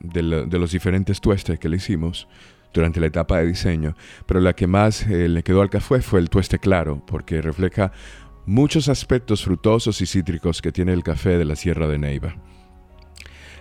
de, 0.00 0.22
los 0.22 0.72
diferentes 0.72 1.20
tuestes 1.20 1.58
que 1.58 1.68
le 1.68 1.76
hicimos 1.76 2.28
durante 2.72 3.00
la 3.00 3.06
etapa 3.06 3.38
de 3.38 3.46
diseño, 3.46 3.94
pero 4.26 4.40
la 4.40 4.54
que 4.54 4.66
más 4.66 5.06
eh, 5.06 5.28
le 5.28 5.42
quedó 5.42 5.60
al 5.60 5.70
café 5.70 6.00
fue 6.00 6.20
el 6.20 6.30
tueste 6.30 6.58
claro, 6.58 7.04
porque 7.06 7.42
refleja 7.42 7.92
muchos 8.46 8.88
aspectos 8.88 9.44
frutosos 9.44 10.00
y 10.00 10.06
cítricos 10.06 10.62
que 10.62 10.72
tiene 10.72 10.92
el 10.92 11.02
café 11.02 11.36
de 11.38 11.44
la 11.44 11.54
Sierra 11.54 11.86
de 11.86 11.98
Neiva. 11.98 12.34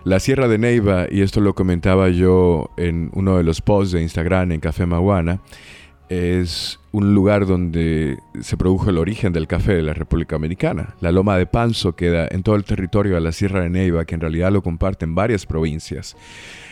La 0.04 0.20
Sierra 0.20 0.48
de 0.48 0.58
Neiva, 0.58 1.06
y 1.12 1.22
esto 1.22 1.42
lo 1.42 1.54
comentaba 1.54 2.10
yo 2.10 2.72
en 2.76 3.12
uno 3.14 3.38
de 3.38 3.44
los 3.44 3.62
posts 3.62 3.92
de 3.92 4.02
Instagram 4.02 4.52
en 4.52 4.60
Café 4.60 4.88
Maguana, 4.88 5.42
es 6.10 6.80
un 6.92 7.14
lugar 7.14 7.46
donde 7.46 8.18
se 8.42 8.58
produjo 8.58 8.90
el 8.90 8.98
origen 8.98 9.32
del 9.32 9.48
café 9.48 9.76
de 9.76 9.84
la 9.84 9.94
República 9.94 10.36
Dominicana. 10.36 10.96
La 11.02 11.12
Loma 11.12 11.38
de 11.38 11.46
Panzo 11.46 11.96
queda 11.96 12.28
en 12.32 12.42
todo 12.42 12.56
el 12.56 12.64
territorio 12.64 13.14
de 13.14 13.22
la 13.22 13.32
Sierra 13.32 13.62
de 13.62 13.70
Neiva, 13.70 14.04
que 14.06 14.16
en 14.16 14.22
realidad 14.22 14.52
lo 14.52 14.64
comparten 14.64 15.14
varias 15.14 15.46
provincias. 15.46 16.18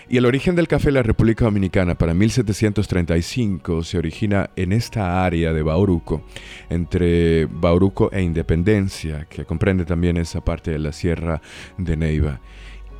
Y 0.10 0.18
el 0.18 0.26
origen 0.26 0.56
del 0.56 0.68
café 0.68 0.88
de 0.88 0.94
la 0.94 1.04
República 1.04 1.46
Dominicana 1.46 1.96
para 1.96 2.16
1735 2.16 3.84
se 3.84 4.00
origina 4.00 4.50
en 4.56 4.74
esta 4.74 5.24
área 5.24 5.54
de 5.54 5.62
Bauruco, 5.62 6.24
entre 6.72 7.46
Bauruco 7.46 8.12
e 8.12 8.24
Independencia, 8.24 9.28
que 9.30 9.46
comprende 9.46 9.86
también 9.86 10.18
esa 10.18 10.44
parte 10.44 10.72
de 10.72 10.80
la 10.80 10.92
Sierra 10.92 11.44
de 11.78 11.96
Neiva. 11.96 12.42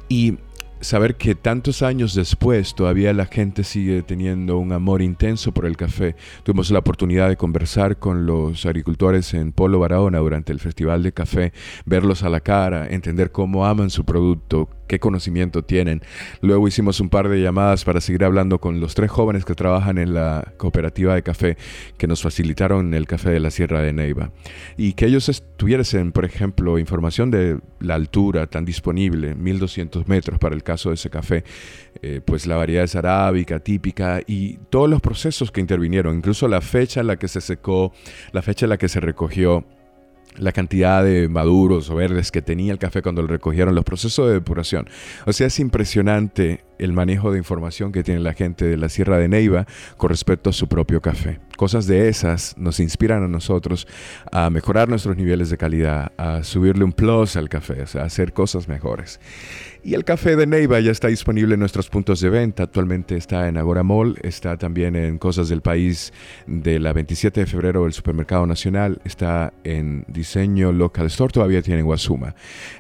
Y 0.10 0.38
saber 0.82 1.16
que 1.16 1.36
tantos 1.36 1.82
años 1.82 2.16
después 2.16 2.74
todavía 2.74 3.14
la 3.14 3.26
gente 3.26 3.64
sigue 3.64 4.02
teniendo 4.02 4.58
un 4.58 4.72
amor 4.72 5.02
intenso 5.02 5.52
por 5.52 5.66
el 5.66 5.78
café. 5.78 6.16
Tuvimos 6.44 6.72
la 6.72 6.80
oportunidad 6.80 7.30
de 7.30 7.38
conversar 7.38 7.98
con 7.98 8.26
los 8.26 8.66
agricultores 8.66 9.34
en 9.34 9.52
Polo 9.52 9.80
Barahona 9.80 10.20
durante 10.20 10.52
el 10.52 10.60
Festival 10.60 11.04
de 11.04 11.12
Café, 11.12 11.54
verlos 11.86 12.24
a 12.24 12.30
la 12.30 12.40
cara, 12.40 12.88
entender 12.88 13.32
cómo 13.32 13.66
aman 13.66 13.90
su 13.90 14.06
producto, 14.06 14.70
qué 14.90 15.00
conocimiento 15.00 15.64
tienen. 15.64 16.02
Luego 16.42 16.68
hicimos 16.68 17.00
un 17.00 17.10
par 17.10 17.30
de 17.30 17.42
llamadas 17.42 17.86
para 17.86 18.02
seguir 18.02 18.26
hablando 18.26 18.60
con 18.60 18.82
los 18.82 18.96
tres 18.96 19.12
jóvenes 19.12 19.46
que 19.46 19.54
trabajan 19.54 20.00
en 20.00 20.16
la 20.16 20.54
cooperativa 20.58 21.14
de 21.14 21.22
café 21.22 21.58
que 21.98 22.08
nos 22.08 22.24
facilitaron 22.24 22.94
el 22.96 23.06
café 23.06 23.30
de 23.30 23.40
la 23.40 23.52
Sierra 23.52 23.82
de 23.82 23.94
Neiva. 23.94 24.32
Y 24.78 24.94
que 24.94 25.06
ellos 25.06 25.44
tuviesen, 25.58 26.12
por 26.12 26.26
ejemplo, 26.26 26.80
información 26.80 27.30
de 27.30 27.60
la 27.80 27.94
altura 27.94 28.48
tan 28.48 28.66
disponible, 28.66 29.36
1200 29.36 30.08
metros 30.08 30.40
para 30.40 30.56
el 30.56 30.64
caso 30.64 30.90
de 30.90 30.96
ese 30.96 31.12
café, 31.12 31.44
eh, 32.02 32.20
pues 32.26 32.48
la 32.48 32.56
variedad 32.56 32.84
es 32.84 32.96
arábica, 32.96 33.60
típica 33.60 34.22
y 34.26 34.58
todos 34.72 34.90
los 34.90 35.02
procesos 35.02 35.52
que 35.52 35.62
intervinieron, 35.62 36.18
incluso 36.18 36.48
la 36.48 36.62
fecha 36.62 37.02
en 37.02 37.08
la 37.08 37.18
que 37.18 37.28
se 37.28 37.42
secó, 37.42 37.94
la 38.32 38.42
fecha 38.42 38.66
en 38.66 38.72
la 38.72 38.78
que 38.78 38.90
se 38.90 39.00
recogió 39.00 39.66
la 40.38 40.52
cantidad 40.52 41.04
de 41.04 41.28
maduros 41.28 41.90
o 41.90 41.96
verdes 41.96 42.32
que 42.32 42.42
tenía 42.42 42.72
el 42.72 42.80
café 42.80 43.02
cuando 43.02 43.22
lo 43.22 43.28
recogieron, 43.28 43.76
los 43.76 43.84
procesos 43.84 44.28
de 44.28 44.34
depuración. 44.34 44.90
O 45.26 45.34
sea, 45.34 45.48
es 45.48 45.60
impresionante 45.60 46.64
el 46.78 46.94
manejo 46.94 47.32
de 47.32 47.38
información 47.38 47.92
que 47.92 48.04
tiene 48.04 48.22
la 48.22 48.34
gente 48.34 48.66
de 48.66 48.78
la 48.78 48.90
Sierra 48.90 49.18
de 49.18 49.28
Neiva 49.28 49.68
con 49.98 50.10
respecto 50.10 50.50
a 50.50 50.54
su 50.54 50.68
propio 50.68 51.02
café. 51.02 51.40
Cosas 51.58 51.88
de 51.88 52.08
esas 52.08 52.56
nos 52.58 52.80
inspiran 52.80 53.24
a 53.24 53.28
nosotros 53.28 53.86
a 54.32 54.50
mejorar 54.50 54.88
nuestros 54.88 55.18
niveles 55.18 55.50
de 55.50 55.58
calidad, 55.58 56.14
a 56.18 56.44
subirle 56.44 56.86
un 56.86 56.94
plus 56.94 57.36
al 57.36 57.50
café, 57.50 57.82
o 57.82 57.88
sea, 57.88 58.04
a 58.04 58.06
hacer 58.06 58.32
cosas 58.32 58.70
mejores. 58.70 59.20
Y 59.82 59.94
el 59.94 60.04
café 60.04 60.36
de 60.36 60.46
Neiva 60.46 60.82
ya 60.82 60.92
está 60.92 61.08
disponible 61.08 61.54
en 61.54 61.62
nuestros 61.62 61.88
puntos 61.88 62.20
de 62.20 62.30
venta. 62.30 62.64
Actualmente 62.64 63.16
está 63.16 63.48
en 63.48 63.58
Agora 63.58 63.82
Mall, 63.82 64.18
está 64.24 64.58
también 64.58 64.98
en 64.98 65.18
Cosas 65.18 65.48
del 65.48 65.62
País 65.62 66.12
de 66.48 66.80
la 66.80 66.92
27 66.92 67.40
de 67.40 67.46
febrero 67.46 67.84
del 67.84 67.94
Supermercado 67.94 68.46
Nacional, 68.46 69.00
está 69.06 69.54
en 69.64 70.04
Diseño 70.10 70.74
Local 70.74 71.08
Store, 71.08 71.32
todavía 71.32 71.62
tiene 71.62 71.80
en 71.80 71.86
Guasuma. 71.86 72.36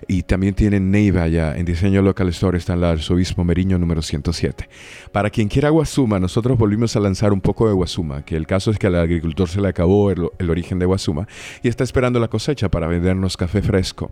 Y 0.07 0.23
también 0.23 0.55
tienen 0.55 0.91
Neiva 0.91 1.27
ya, 1.29 1.55
en 1.55 1.65
Diseño 1.65 2.01
Local 2.01 2.27
Store 2.29 2.57
está 2.57 2.73
en 2.73 2.79
el 2.79 2.85
Arzobispo 2.85 3.45
Meriño 3.45 3.79
número 3.79 4.01
107. 4.01 4.67
Para 5.13 5.29
quien 5.29 5.47
quiera 5.47 5.69
Guasuma, 5.69 6.19
nosotros 6.19 6.57
volvimos 6.57 6.97
a 6.97 6.99
lanzar 6.99 7.31
un 7.31 7.39
poco 7.39 7.67
de 7.67 7.73
Guasuma, 7.73 8.25
que 8.25 8.35
el 8.35 8.45
caso 8.45 8.71
es 8.71 8.77
que 8.77 8.87
al 8.87 8.95
agricultor 8.95 9.47
se 9.47 9.61
le 9.61 9.69
acabó 9.69 10.11
el, 10.11 10.27
el 10.37 10.49
origen 10.49 10.79
de 10.79 10.85
Guasuma 10.85 11.29
y 11.63 11.69
está 11.69 11.85
esperando 11.85 12.19
la 12.19 12.27
cosecha 12.27 12.69
para 12.69 12.87
vendernos 12.87 13.37
café 13.37 13.61
fresco 13.61 14.11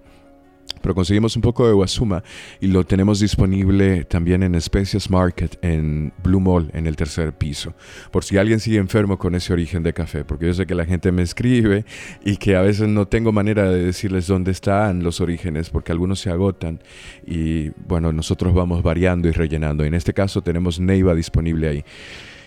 pero 0.81 0.95
conseguimos 0.95 1.35
un 1.35 1.41
poco 1.41 1.67
de 1.67 1.73
Wasuma 1.73 2.23
y 2.59 2.67
lo 2.67 2.85
tenemos 2.85 3.19
disponible 3.19 4.03
también 4.05 4.43
en 4.43 4.55
Especias 4.55 5.09
Market 5.09 5.57
en 5.61 6.13
Blue 6.23 6.39
Mall 6.39 6.69
en 6.73 6.87
el 6.87 6.95
tercer 6.95 7.33
piso. 7.33 7.73
Por 8.11 8.23
si 8.23 8.37
alguien 8.37 8.59
sigue 8.59 8.77
enfermo 8.77 9.17
con 9.17 9.35
ese 9.35 9.53
origen 9.53 9.83
de 9.83 9.93
café, 9.93 10.23
porque 10.23 10.47
yo 10.47 10.53
sé 10.53 10.65
que 10.65 10.75
la 10.75 10.85
gente 10.85 11.11
me 11.11 11.21
escribe 11.21 11.85
y 12.23 12.37
que 12.37 12.55
a 12.55 12.61
veces 12.61 12.87
no 12.87 13.07
tengo 13.07 13.31
manera 13.31 13.69
de 13.69 13.83
decirles 13.83 14.27
dónde 14.27 14.51
están 14.51 15.03
los 15.03 15.21
orígenes 15.21 15.69
porque 15.69 15.91
algunos 15.91 16.19
se 16.19 16.29
agotan 16.29 16.79
y 17.25 17.69
bueno, 17.87 18.11
nosotros 18.11 18.53
vamos 18.53 18.83
variando 18.83 19.27
y 19.27 19.31
rellenando. 19.31 19.83
En 19.83 19.93
este 19.93 20.13
caso 20.13 20.41
tenemos 20.41 20.79
Neiva 20.79 21.15
disponible 21.15 21.67
ahí. 21.67 21.85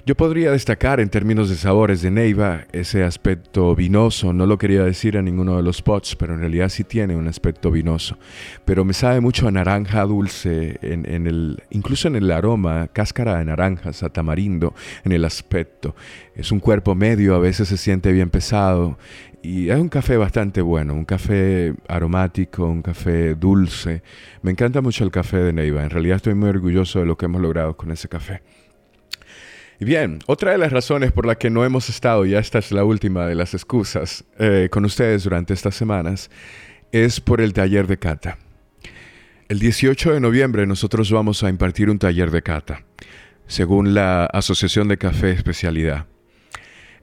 Yo 0.06 0.14
podría 0.14 0.50
destacar 0.50 0.98
en 0.98 1.10
términos 1.10 1.50
de 1.50 1.56
sabores 1.56 2.00
de 2.00 2.10
Neiva 2.10 2.64
ese 2.72 3.04
aspecto 3.04 3.76
vinoso, 3.76 4.32
no 4.32 4.46
lo 4.46 4.56
quería 4.56 4.82
decir 4.82 5.14
en 5.14 5.26
ninguno 5.26 5.58
de 5.58 5.62
los 5.62 5.76
spots, 5.76 6.16
pero 6.16 6.32
en 6.32 6.40
realidad 6.40 6.70
sí 6.70 6.84
tiene 6.84 7.16
un 7.16 7.28
aspecto 7.28 7.70
vinoso. 7.70 8.16
Pero 8.64 8.86
me 8.86 8.94
sabe 8.94 9.20
mucho 9.20 9.46
a 9.46 9.50
naranja 9.50 10.02
dulce, 10.04 10.80
incluso 11.68 12.08
en 12.08 12.16
el 12.16 12.30
aroma, 12.30 12.88
cáscara 12.88 13.38
de 13.38 13.44
naranjas, 13.44 14.02
a 14.02 14.08
tamarindo, 14.08 14.74
en 15.04 15.12
el 15.12 15.24
aspecto. 15.24 15.94
Es 16.34 16.50
un 16.50 16.60
cuerpo 16.60 16.94
medio, 16.94 17.34
a 17.34 17.38
veces 17.38 17.68
se 17.68 17.76
siente 17.76 18.10
bien 18.10 18.30
pesado 18.30 18.98
y 19.42 19.68
es 19.68 19.78
un 19.78 19.90
café 19.90 20.16
bastante 20.16 20.62
bueno, 20.62 20.94
un 20.94 21.04
café 21.04 21.74
aromático, 21.88 22.64
un 22.64 22.80
café 22.80 23.34
dulce. 23.34 24.02
Me 24.40 24.50
encanta 24.50 24.80
mucho 24.80 25.04
el 25.04 25.10
café 25.10 25.36
de 25.38 25.52
Neiva, 25.52 25.84
en 25.84 25.90
realidad 25.90 26.16
estoy 26.16 26.34
muy 26.34 26.48
orgulloso 26.48 27.00
de 27.00 27.06
lo 27.06 27.18
que 27.18 27.26
hemos 27.26 27.42
logrado 27.42 27.76
con 27.76 27.90
ese 27.90 28.08
café. 28.08 28.40
Y 29.80 29.86
bien, 29.86 30.18
otra 30.26 30.52
de 30.52 30.58
las 30.58 30.72
razones 30.72 31.10
por 31.10 31.24
la 31.24 31.36
que 31.36 31.48
no 31.48 31.64
hemos 31.64 31.88
estado, 31.88 32.26
ya 32.26 32.38
esta 32.38 32.58
es 32.58 32.70
la 32.70 32.84
última 32.84 33.26
de 33.26 33.34
las 33.34 33.54
excusas, 33.54 34.26
eh, 34.38 34.68
con 34.70 34.84
ustedes 34.84 35.24
durante 35.24 35.54
estas 35.54 35.74
semanas, 35.74 36.30
es 36.92 37.18
por 37.18 37.40
el 37.40 37.54
taller 37.54 37.86
de 37.86 37.98
cata. 37.98 38.36
El 39.48 39.58
18 39.58 40.12
de 40.12 40.20
noviembre 40.20 40.66
nosotros 40.66 41.10
vamos 41.10 41.42
a 41.42 41.48
impartir 41.48 41.88
un 41.88 41.98
taller 41.98 42.30
de 42.30 42.42
cata, 42.42 42.84
según 43.46 43.94
la 43.94 44.26
Asociación 44.26 44.86
de 44.86 44.98
Café 44.98 45.32
Especialidad. 45.32 46.04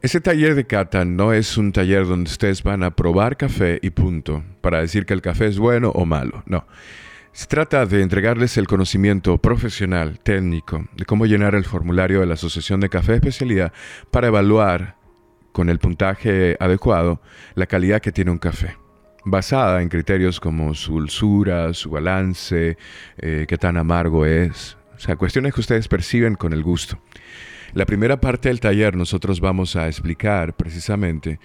Ese 0.03 0.21
taller 0.21 0.53
de 0.53 0.67
cata 0.67 1.03
no 1.03 1.33
es 1.33 1.57
un 1.57 1.71
taller 1.71 2.05
donde 2.05 2.29
ustedes 2.29 2.61
van 2.61 2.83
a 2.83 2.95
probar 2.95 3.37
café 3.37 3.79
y 3.81 3.89
punto, 3.89 4.43
para 4.61 4.81
decir 4.81 5.07
que 5.07 5.15
el 5.15 5.23
café 5.23 5.47
es 5.47 5.57
bueno 5.57 5.89
o 5.95 6.05
malo, 6.05 6.43
no. 6.45 6.67
Se 7.37 7.45
trata 7.45 7.85
de 7.85 8.01
entregarles 8.01 8.57
el 8.57 8.65
conocimiento 8.65 9.37
profesional, 9.37 10.17
técnico, 10.17 10.87
de 10.95 11.05
cómo 11.05 11.27
llenar 11.27 11.53
el 11.53 11.65
formulario 11.65 12.19
de 12.19 12.25
la 12.25 12.33
Asociación 12.33 12.79
de 12.79 12.89
Café 12.89 13.13
Especialidad 13.13 13.71
para 14.09 14.25
evaluar 14.25 14.95
con 15.51 15.69
el 15.69 15.77
puntaje 15.77 16.57
adecuado 16.59 17.21
la 17.53 17.67
calidad 17.67 18.01
que 18.01 18.11
tiene 18.11 18.31
un 18.31 18.39
café, 18.39 18.75
basada 19.23 19.83
en 19.83 19.89
criterios 19.89 20.39
como 20.39 20.73
su 20.73 20.93
dulzura, 20.93 21.75
su 21.75 21.91
balance, 21.91 22.75
eh, 23.19 23.45
qué 23.47 23.57
tan 23.59 23.77
amargo 23.77 24.25
es, 24.25 24.75
o 24.95 24.99
sea, 24.99 25.15
cuestiones 25.15 25.53
que 25.53 25.61
ustedes 25.61 25.87
perciben 25.87 26.33
con 26.33 26.53
el 26.53 26.63
gusto. 26.63 26.97
La 27.73 27.85
primera 27.85 28.19
parte 28.19 28.49
del 28.49 28.59
taller 28.59 28.95
nosotros 28.95 29.41
vamos 29.41 29.75
a 29.75 29.85
explicar 29.85 30.55
precisamente 30.55 31.39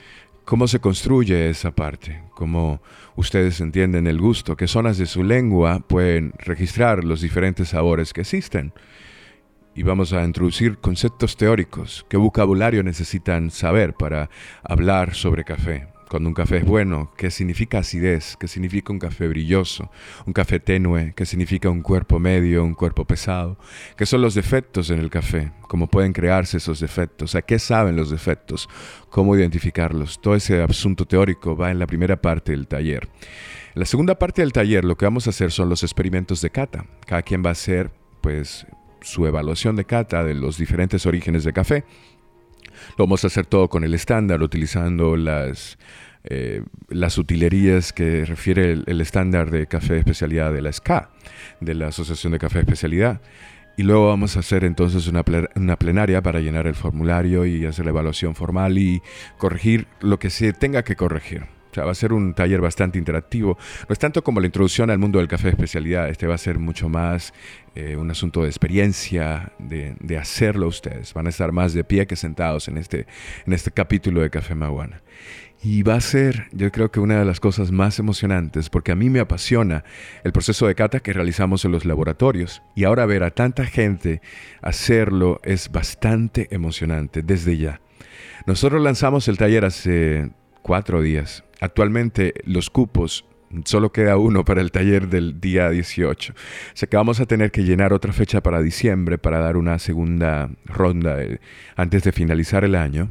cómo 0.52 0.68
se 0.68 0.80
construye 0.80 1.48
esa 1.48 1.70
parte, 1.70 2.20
cómo 2.34 2.82
ustedes 3.16 3.58
entienden 3.62 4.06
el 4.06 4.20
gusto, 4.20 4.54
qué 4.54 4.68
zonas 4.68 4.98
de 4.98 5.06
su 5.06 5.24
lengua 5.24 5.78
pueden 5.78 6.34
registrar 6.36 7.04
los 7.04 7.22
diferentes 7.22 7.70
sabores 7.70 8.12
que 8.12 8.20
existen. 8.20 8.74
Y 9.74 9.82
vamos 9.82 10.12
a 10.12 10.22
introducir 10.22 10.76
conceptos 10.76 11.38
teóricos, 11.38 12.04
qué 12.10 12.18
vocabulario 12.18 12.82
necesitan 12.82 13.50
saber 13.50 13.94
para 13.94 14.28
hablar 14.62 15.14
sobre 15.14 15.42
café, 15.42 15.88
cuando 16.12 16.28
un 16.28 16.34
café 16.34 16.58
es 16.58 16.66
bueno, 16.66 17.10
qué 17.16 17.30
significa 17.30 17.78
acidez, 17.78 18.36
qué 18.38 18.46
significa 18.46 18.92
un 18.92 18.98
café 18.98 19.28
brilloso, 19.28 19.90
un 20.26 20.34
café 20.34 20.60
tenue, 20.60 21.14
qué 21.16 21.24
significa 21.24 21.70
un 21.70 21.80
cuerpo 21.80 22.18
medio, 22.18 22.62
un 22.64 22.74
cuerpo 22.74 23.06
pesado, 23.06 23.56
qué 23.96 24.04
son 24.04 24.20
los 24.20 24.34
defectos 24.34 24.90
en 24.90 24.98
el 24.98 25.08
café, 25.08 25.52
cómo 25.68 25.86
pueden 25.86 26.12
crearse 26.12 26.58
esos 26.58 26.80
defectos, 26.80 27.34
a 27.34 27.40
qué 27.40 27.58
saben 27.58 27.96
los 27.96 28.10
defectos, 28.10 28.68
cómo 29.08 29.34
identificarlos. 29.34 30.20
Todo 30.20 30.34
ese 30.34 30.62
asunto 30.62 31.06
teórico 31.06 31.56
va 31.56 31.70
en 31.70 31.78
la 31.78 31.86
primera 31.86 32.20
parte 32.20 32.52
del 32.52 32.68
taller. 32.68 33.08
En 33.74 33.80
la 33.80 33.86
segunda 33.86 34.18
parte 34.18 34.42
del 34.42 34.52
taller 34.52 34.84
lo 34.84 34.98
que 34.98 35.06
vamos 35.06 35.26
a 35.26 35.30
hacer 35.30 35.50
son 35.50 35.70
los 35.70 35.82
experimentos 35.82 36.42
de 36.42 36.50
cata. 36.50 36.84
Cada 37.06 37.22
quien 37.22 37.42
va 37.42 37.48
a 37.48 37.52
hacer 37.52 37.90
pues 38.20 38.66
su 39.00 39.26
evaluación 39.26 39.76
de 39.76 39.86
cata 39.86 40.22
de 40.24 40.34
los 40.34 40.58
diferentes 40.58 41.06
orígenes 41.06 41.44
de 41.44 41.54
café 41.54 41.84
lo 42.96 43.04
vamos 43.04 43.24
a 43.24 43.28
hacer 43.28 43.46
todo 43.46 43.68
con 43.68 43.84
el 43.84 43.94
estándar, 43.94 44.42
utilizando 44.42 45.16
las, 45.16 45.78
eh, 46.24 46.62
las 46.88 47.18
utilerías 47.18 47.92
que 47.92 48.24
refiere 48.24 48.72
el, 48.86 49.00
estándar 49.00 49.50
de 49.50 49.66
café 49.66 49.98
especialidad 49.98 50.52
de 50.52 50.62
la 50.62 50.72
SCA, 50.72 51.10
de 51.60 51.74
la 51.74 51.88
Asociación 51.88 52.32
de 52.32 52.38
Café 52.38 52.60
Especialidad. 52.60 53.20
Y 53.76 53.84
luego 53.84 54.08
vamos 54.08 54.36
a 54.36 54.40
hacer 54.40 54.64
entonces 54.64 55.06
una, 55.08 55.24
una, 55.56 55.76
plenaria 55.76 56.22
para 56.22 56.40
llenar 56.40 56.66
el 56.66 56.74
formulario 56.74 57.46
y 57.46 57.64
hacer 57.64 57.86
la 57.86 57.90
evaluación 57.90 58.34
formal 58.34 58.76
y 58.76 59.00
corregir 59.38 59.86
lo 60.00 60.18
que 60.18 60.30
se 60.30 60.52
tenga 60.52 60.84
que 60.84 60.94
corregir. 60.94 61.46
O 61.72 61.74
sea, 61.74 61.84
va 61.86 61.92
a 61.92 61.94
ser 61.94 62.12
un 62.12 62.34
taller 62.34 62.60
bastante 62.60 62.98
interactivo. 62.98 63.56
No 63.88 63.92
es 63.94 63.98
tanto 63.98 64.22
como 64.22 64.40
la 64.40 64.46
introducción 64.46 64.90
al 64.90 64.98
mundo 64.98 65.18
del 65.18 65.28
café 65.28 65.44
de 65.44 65.50
especialidad. 65.52 66.10
Este 66.10 66.26
va 66.26 66.34
a 66.34 66.38
ser 66.38 66.58
mucho 66.58 66.90
más 66.90 67.32
eh, 67.74 67.96
un 67.96 68.10
asunto 68.10 68.42
de 68.42 68.48
experiencia, 68.48 69.52
de, 69.58 69.96
de, 69.98 70.18
hacerlo 70.18 70.68
ustedes. 70.68 71.14
Van 71.14 71.26
a 71.26 71.30
estar 71.30 71.50
más 71.50 71.72
de 71.72 71.82
pie 71.82 72.06
que 72.06 72.14
sentados 72.14 72.68
en 72.68 72.76
este, 72.76 73.06
en 73.46 73.54
este 73.54 73.70
capítulo 73.70 74.20
de 74.20 74.28
Café 74.28 74.54
Maguana. 74.54 75.00
Y 75.62 75.82
va 75.82 75.94
a 75.94 76.00
ser, 76.02 76.48
yo 76.52 76.70
creo 76.70 76.90
que 76.90 77.00
una 77.00 77.18
de 77.20 77.24
las 77.24 77.40
cosas 77.40 77.70
más 77.70 77.98
emocionantes, 77.98 78.68
porque 78.68 78.92
a 78.92 78.96
mí 78.96 79.08
me 79.08 79.20
apasiona 79.20 79.84
el 80.24 80.32
proceso 80.32 80.66
de 80.66 80.74
cata 80.74 81.00
que 81.00 81.14
realizamos 81.14 81.64
en 81.64 81.72
los 81.72 81.86
laboratorios. 81.86 82.62
Y 82.76 82.84
ahora 82.84 83.06
ver 83.06 83.22
a 83.22 83.30
tanta 83.30 83.64
gente 83.64 84.20
hacerlo 84.60 85.40
es 85.42 85.72
bastante 85.72 86.48
emocionante 86.50 87.22
desde 87.22 87.56
ya. 87.56 87.80
Nosotros 88.44 88.82
lanzamos 88.82 89.26
el 89.28 89.38
taller 89.38 89.64
hace 89.64 90.32
cuatro 90.62 91.02
días 91.02 91.44
Actualmente 91.62 92.34
los 92.44 92.70
cupos 92.70 93.24
solo 93.64 93.92
queda 93.92 94.16
uno 94.16 94.44
para 94.44 94.60
el 94.60 94.72
taller 94.72 95.08
del 95.08 95.40
día 95.40 95.70
18. 95.70 96.32
O 96.32 96.36
sea 96.74 96.88
que 96.88 96.96
vamos 96.96 97.20
a 97.20 97.26
tener 97.26 97.52
que 97.52 97.62
llenar 97.62 97.92
otra 97.92 98.12
fecha 98.12 98.40
para 98.42 98.60
diciembre 98.60 99.16
para 99.16 99.38
dar 99.38 99.56
una 99.56 99.78
segunda 99.78 100.50
ronda 100.64 101.18
antes 101.76 102.02
de 102.02 102.10
finalizar 102.10 102.64
el 102.64 102.74
año 102.74 103.10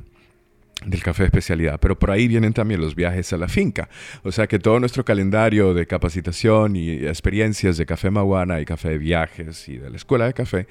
del 0.85 1.03
café 1.03 1.25
especialidad, 1.25 1.79
pero 1.79 1.97
por 1.97 2.11
ahí 2.11 2.27
vienen 2.27 2.53
también 2.53 2.81
los 2.81 2.95
viajes 2.95 3.31
a 3.33 3.37
la 3.37 3.47
finca. 3.47 3.87
O 4.23 4.31
sea 4.31 4.47
que 4.47 4.59
todo 4.59 4.79
nuestro 4.79 5.05
calendario 5.05 5.73
de 5.73 5.85
capacitación 5.85 6.75
y 6.75 7.05
experiencias 7.05 7.77
de 7.77 7.85
Café 7.85 8.09
Maguana 8.09 8.59
y 8.59 8.65
Café 8.65 8.89
de 8.89 8.97
Viajes 8.97 9.69
y 9.69 9.77
de 9.77 9.89
la 9.89 9.95
Escuela 9.95 10.25
de 10.25 10.33
Café 10.33 10.67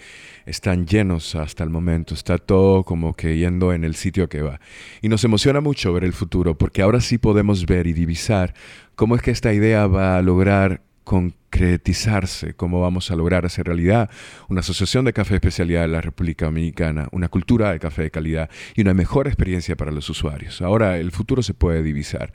están 0.47 0.87
llenos 0.87 1.35
hasta 1.37 1.63
el 1.63 1.71
momento. 1.71 2.15
Está 2.15 2.39
todo 2.39 2.83
como 2.83 3.15
que 3.15 3.37
yendo 3.37 3.73
en 3.73 3.85
el 3.85 3.95
sitio 3.95 4.29
que 4.29 4.43
va. 4.43 4.61
Y 5.01 5.09
nos 5.09 5.23
emociona 5.25 5.61
mucho 5.61 5.93
ver 5.93 6.05
el 6.05 6.13
futuro 6.13 6.59
porque 6.59 6.83
ahora 6.83 7.01
sí 7.01 7.19
podemos 7.19 7.67
ver 7.67 7.87
y 7.87 7.93
divisar 7.93 8.55
cómo 8.97 9.15
es 9.15 9.23
que 9.23 9.31
esta 9.31 9.53
idea 9.53 9.87
va 9.87 10.17
a 10.17 10.23
lograr 10.23 10.83
concretizarse, 11.05 12.55
cómo 12.55 12.81
vamos 12.81 13.11
a 13.11 13.17
lograr 13.17 13.47
hacer 13.47 13.67
realidad 13.67 14.11
una 14.49 14.61
asociación 14.61 15.05
de 15.05 15.13
café 15.13 15.35
especialidad 15.35 15.83
de 15.83 15.89
la 15.89 16.01
República 16.01 16.47
Dominicana, 16.47 17.09
una 17.13 17.29
cultura 17.29 17.73
de 17.73 17.81
café 17.81 18.03
de 18.03 18.11
calidad 18.11 18.51
y 18.75 18.83
una 18.83 18.95
mejor 18.95 19.27
experiencia 19.27 19.77
para 19.77 19.91
los 19.91 20.09
usuarios. 20.09 20.63
Ahora 20.63 20.99
el 20.99 21.11
futuro 21.11 21.43
se 21.43 21.55
puede 21.55 21.83
divisar. 21.83 22.33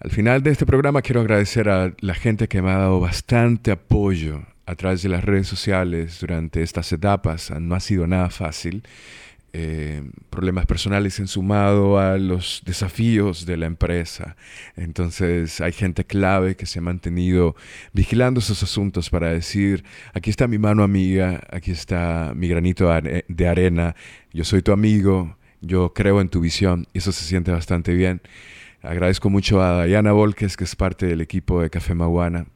Al 0.00 0.10
final 0.10 0.42
de 0.42 0.50
este 0.50 0.66
programa 0.66 1.02
quiero 1.02 1.20
agradecer 1.22 1.68
a 1.68 1.94
la 2.00 2.14
gente 2.14 2.48
que 2.48 2.60
me 2.60 2.70
ha 2.70 2.78
dado 2.78 3.00
bastante 3.00 3.70
apoyo 3.70 4.42
a 4.66 4.74
través 4.74 5.02
de 5.02 5.08
las 5.08 5.24
redes 5.24 5.46
sociales 5.46 6.20
durante 6.20 6.62
estas 6.62 6.92
etapas. 6.92 7.50
No 7.58 7.74
ha 7.74 7.80
sido 7.80 8.06
nada 8.06 8.30
fácil. 8.30 8.82
Eh, 9.56 10.02
problemas 10.30 10.66
personales 10.66 11.20
en 11.20 11.28
sumado 11.28 12.00
a 12.00 12.18
los 12.18 12.62
desafíos 12.66 13.46
de 13.46 13.56
la 13.56 13.66
empresa. 13.66 14.34
Entonces 14.74 15.60
hay 15.60 15.70
gente 15.70 16.04
clave 16.04 16.56
que 16.56 16.66
se 16.66 16.80
ha 16.80 16.82
mantenido 16.82 17.54
vigilando 17.92 18.40
esos 18.40 18.64
asuntos 18.64 19.10
para 19.10 19.30
decir, 19.30 19.84
aquí 20.12 20.28
está 20.28 20.48
mi 20.48 20.58
mano 20.58 20.82
amiga, 20.82 21.40
aquí 21.52 21.70
está 21.70 22.32
mi 22.34 22.48
granito 22.48 22.90
de 23.28 23.48
arena, 23.48 23.94
yo 24.32 24.42
soy 24.42 24.60
tu 24.60 24.72
amigo, 24.72 25.36
yo 25.60 25.92
creo 25.94 26.20
en 26.20 26.30
tu 26.30 26.40
visión 26.40 26.88
y 26.92 26.98
eso 26.98 27.12
se 27.12 27.22
siente 27.22 27.52
bastante 27.52 27.94
bien. 27.94 28.22
Agradezco 28.82 29.30
mucho 29.30 29.62
a 29.62 29.84
Diana 29.84 30.10
Volques, 30.10 30.56
que 30.56 30.64
es 30.64 30.74
parte 30.74 31.06
del 31.06 31.20
equipo 31.20 31.62
de 31.62 31.70
Café 31.70 31.94
Maguana, 31.94 32.46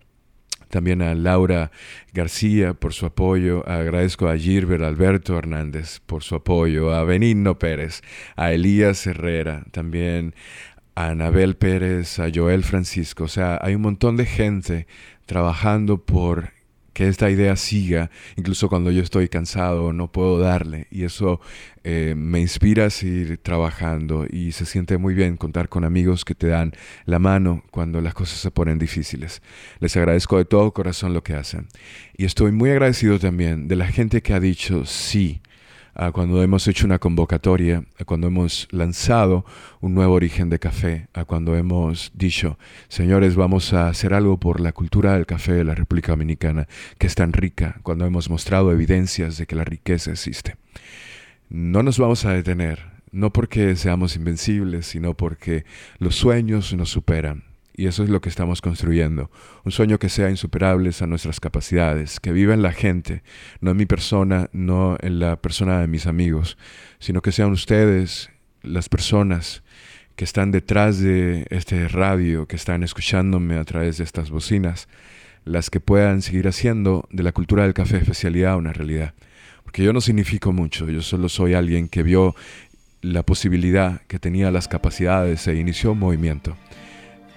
también 0.68 1.02
a 1.02 1.14
Laura 1.14 1.70
García 2.12 2.74
por 2.74 2.92
su 2.92 3.06
apoyo, 3.06 3.68
agradezco 3.68 4.28
a 4.28 4.36
Gilbert 4.36 4.82
Alberto 4.82 5.36
Hernández 5.36 6.00
por 6.00 6.22
su 6.22 6.34
apoyo, 6.34 6.94
a 6.94 7.04
Benigno 7.04 7.58
Pérez, 7.58 8.02
a 8.36 8.52
Elías 8.52 9.06
Herrera, 9.06 9.64
también 9.70 10.34
a 10.94 11.08
Anabel 11.08 11.56
Pérez, 11.56 12.18
a 12.18 12.28
Joel 12.34 12.64
Francisco, 12.64 13.24
o 13.24 13.28
sea, 13.28 13.58
hay 13.62 13.74
un 13.74 13.82
montón 13.82 14.16
de 14.16 14.26
gente 14.26 14.86
trabajando 15.26 16.04
por 16.04 16.57
que 16.98 17.06
esta 17.06 17.30
idea 17.30 17.54
siga, 17.54 18.10
incluso 18.34 18.68
cuando 18.68 18.90
yo 18.90 19.04
estoy 19.04 19.28
cansado, 19.28 19.92
no 19.92 20.10
puedo 20.10 20.40
darle. 20.40 20.88
Y 20.90 21.04
eso 21.04 21.40
eh, 21.84 22.14
me 22.16 22.40
inspira 22.40 22.86
a 22.86 22.90
seguir 22.90 23.38
trabajando 23.38 24.26
y 24.28 24.50
se 24.50 24.66
siente 24.66 24.98
muy 24.98 25.14
bien 25.14 25.36
contar 25.36 25.68
con 25.68 25.84
amigos 25.84 26.24
que 26.24 26.34
te 26.34 26.48
dan 26.48 26.72
la 27.04 27.20
mano 27.20 27.62
cuando 27.70 28.00
las 28.00 28.14
cosas 28.14 28.40
se 28.40 28.50
ponen 28.50 28.80
difíciles. 28.80 29.42
Les 29.78 29.96
agradezco 29.96 30.38
de 30.38 30.44
todo 30.44 30.72
corazón 30.72 31.14
lo 31.14 31.22
que 31.22 31.34
hacen. 31.34 31.68
Y 32.16 32.24
estoy 32.24 32.50
muy 32.50 32.70
agradecido 32.70 33.20
también 33.20 33.68
de 33.68 33.76
la 33.76 33.86
gente 33.86 34.20
que 34.20 34.34
ha 34.34 34.40
dicho 34.40 34.84
sí 34.84 35.40
cuando 36.12 36.42
hemos 36.44 36.68
hecho 36.68 36.86
una 36.86 37.00
convocatoria, 37.00 37.84
a 37.98 38.04
cuando 38.04 38.28
hemos 38.28 38.68
lanzado 38.70 39.44
un 39.80 39.94
nuevo 39.94 40.14
origen 40.14 40.48
de 40.48 40.60
café, 40.60 41.08
a 41.12 41.24
cuando 41.24 41.56
hemos 41.56 42.12
dicho, 42.14 42.56
señores, 42.88 43.34
vamos 43.34 43.72
a 43.72 43.88
hacer 43.88 44.14
algo 44.14 44.38
por 44.38 44.60
la 44.60 44.70
cultura 44.72 45.14
del 45.14 45.26
café 45.26 45.54
de 45.54 45.64
la 45.64 45.74
República 45.74 46.12
Dominicana, 46.12 46.68
que 46.98 47.08
es 47.08 47.16
tan 47.16 47.32
rica, 47.32 47.80
cuando 47.82 48.06
hemos 48.06 48.30
mostrado 48.30 48.70
evidencias 48.70 49.38
de 49.38 49.46
que 49.46 49.56
la 49.56 49.64
riqueza 49.64 50.12
existe. 50.12 50.56
No 51.48 51.82
nos 51.82 51.98
vamos 51.98 52.24
a 52.24 52.32
detener, 52.32 52.78
no 53.10 53.32
porque 53.32 53.74
seamos 53.74 54.14
invencibles, 54.14 54.86
sino 54.86 55.14
porque 55.14 55.64
los 55.98 56.14
sueños 56.14 56.72
nos 56.74 56.90
superan 56.90 57.47
y 57.78 57.86
eso 57.86 58.02
es 58.02 58.10
lo 58.10 58.20
que 58.20 58.28
estamos 58.28 58.60
construyendo. 58.60 59.30
Un 59.64 59.70
sueño 59.70 60.00
que 60.00 60.08
sea 60.08 60.30
insuperable 60.30 60.90
a 61.00 61.06
nuestras 61.06 61.38
capacidades, 61.38 62.18
que 62.18 62.32
viva 62.32 62.52
en 62.52 62.60
la 62.60 62.72
gente, 62.72 63.22
no 63.60 63.70
en 63.70 63.76
mi 63.76 63.86
persona, 63.86 64.50
no 64.52 64.98
en 65.00 65.20
la 65.20 65.40
persona 65.40 65.80
de 65.80 65.86
mis 65.86 66.08
amigos, 66.08 66.58
sino 66.98 67.22
que 67.22 67.30
sean 67.30 67.52
ustedes 67.52 68.30
las 68.64 68.88
personas 68.88 69.62
que 70.16 70.24
están 70.24 70.50
detrás 70.50 70.98
de 70.98 71.46
este 71.50 71.86
radio, 71.86 72.48
que 72.48 72.56
están 72.56 72.82
escuchándome 72.82 73.56
a 73.56 73.64
través 73.64 73.98
de 73.98 74.04
estas 74.04 74.30
bocinas, 74.30 74.88
las 75.44 75.70
que 75.70 75.78
puedan 75.78 76.20
seguir 76.20 76.48
haciendo 76.48 77.06
de 77.12 77.22
la 77.22 77.30
cultura 77.30 77.62
del 77.62 77.74
café 77.74 77.98
especialidad 77.98 78.56
una 78.56 78.72
realidad. 78.72 79.14
Porque 79.62 79.84
yo 79.84 79.92
no 79.92 80.00
significo 80.00 80.52
mucho, 80.52 80.90
yo 80.90 81.00
solo 81.00 81.28
soy 81.28 81.54
alguien 81.54 81.86
que 81.86 82.02
vio 82.02 82.34
la 83.02 83.22
posibilidad, 83.22 84.02
que 84.08 84.18
tenía 84.18 84.50
las 84.50 84.66
capacidades 84.66 85.46
e 85.46 85.54
inició 85.54 85.92
un 85.92 86.00
movimiento. 86.00 86.56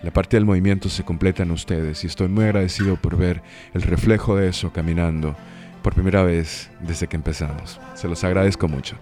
La 0.04 0.12
parte 0.12 0.36
del 0.38 0.46
movimiento 0.46 0.90
se 0.90 1.04
completa 1.04 1.44
en 1.44 1.52
ustedes 1.52 2.04
y 2.04 2.08
estoy 2.08 2.28
muy 2.28 2.46
agradecido 2.46 2.96
por 2.96 3.18
ver 3.18 3.42
el 3.74 3.84
reflejo 3.84 4.36
de 4.36 4.50
eso 4.50 4.72
caminando 4.74 5.36
por 5.84 5.94
primera 5.94 6.24
vez 6.24 6.70
desde 6.80 7.08
que 7.08 7.16
empezamos. 7.16 7.80
Se 7.94 8.08
los 8.08 8.24
agradezco 8.24 8.68
mucho. 8.68 8.96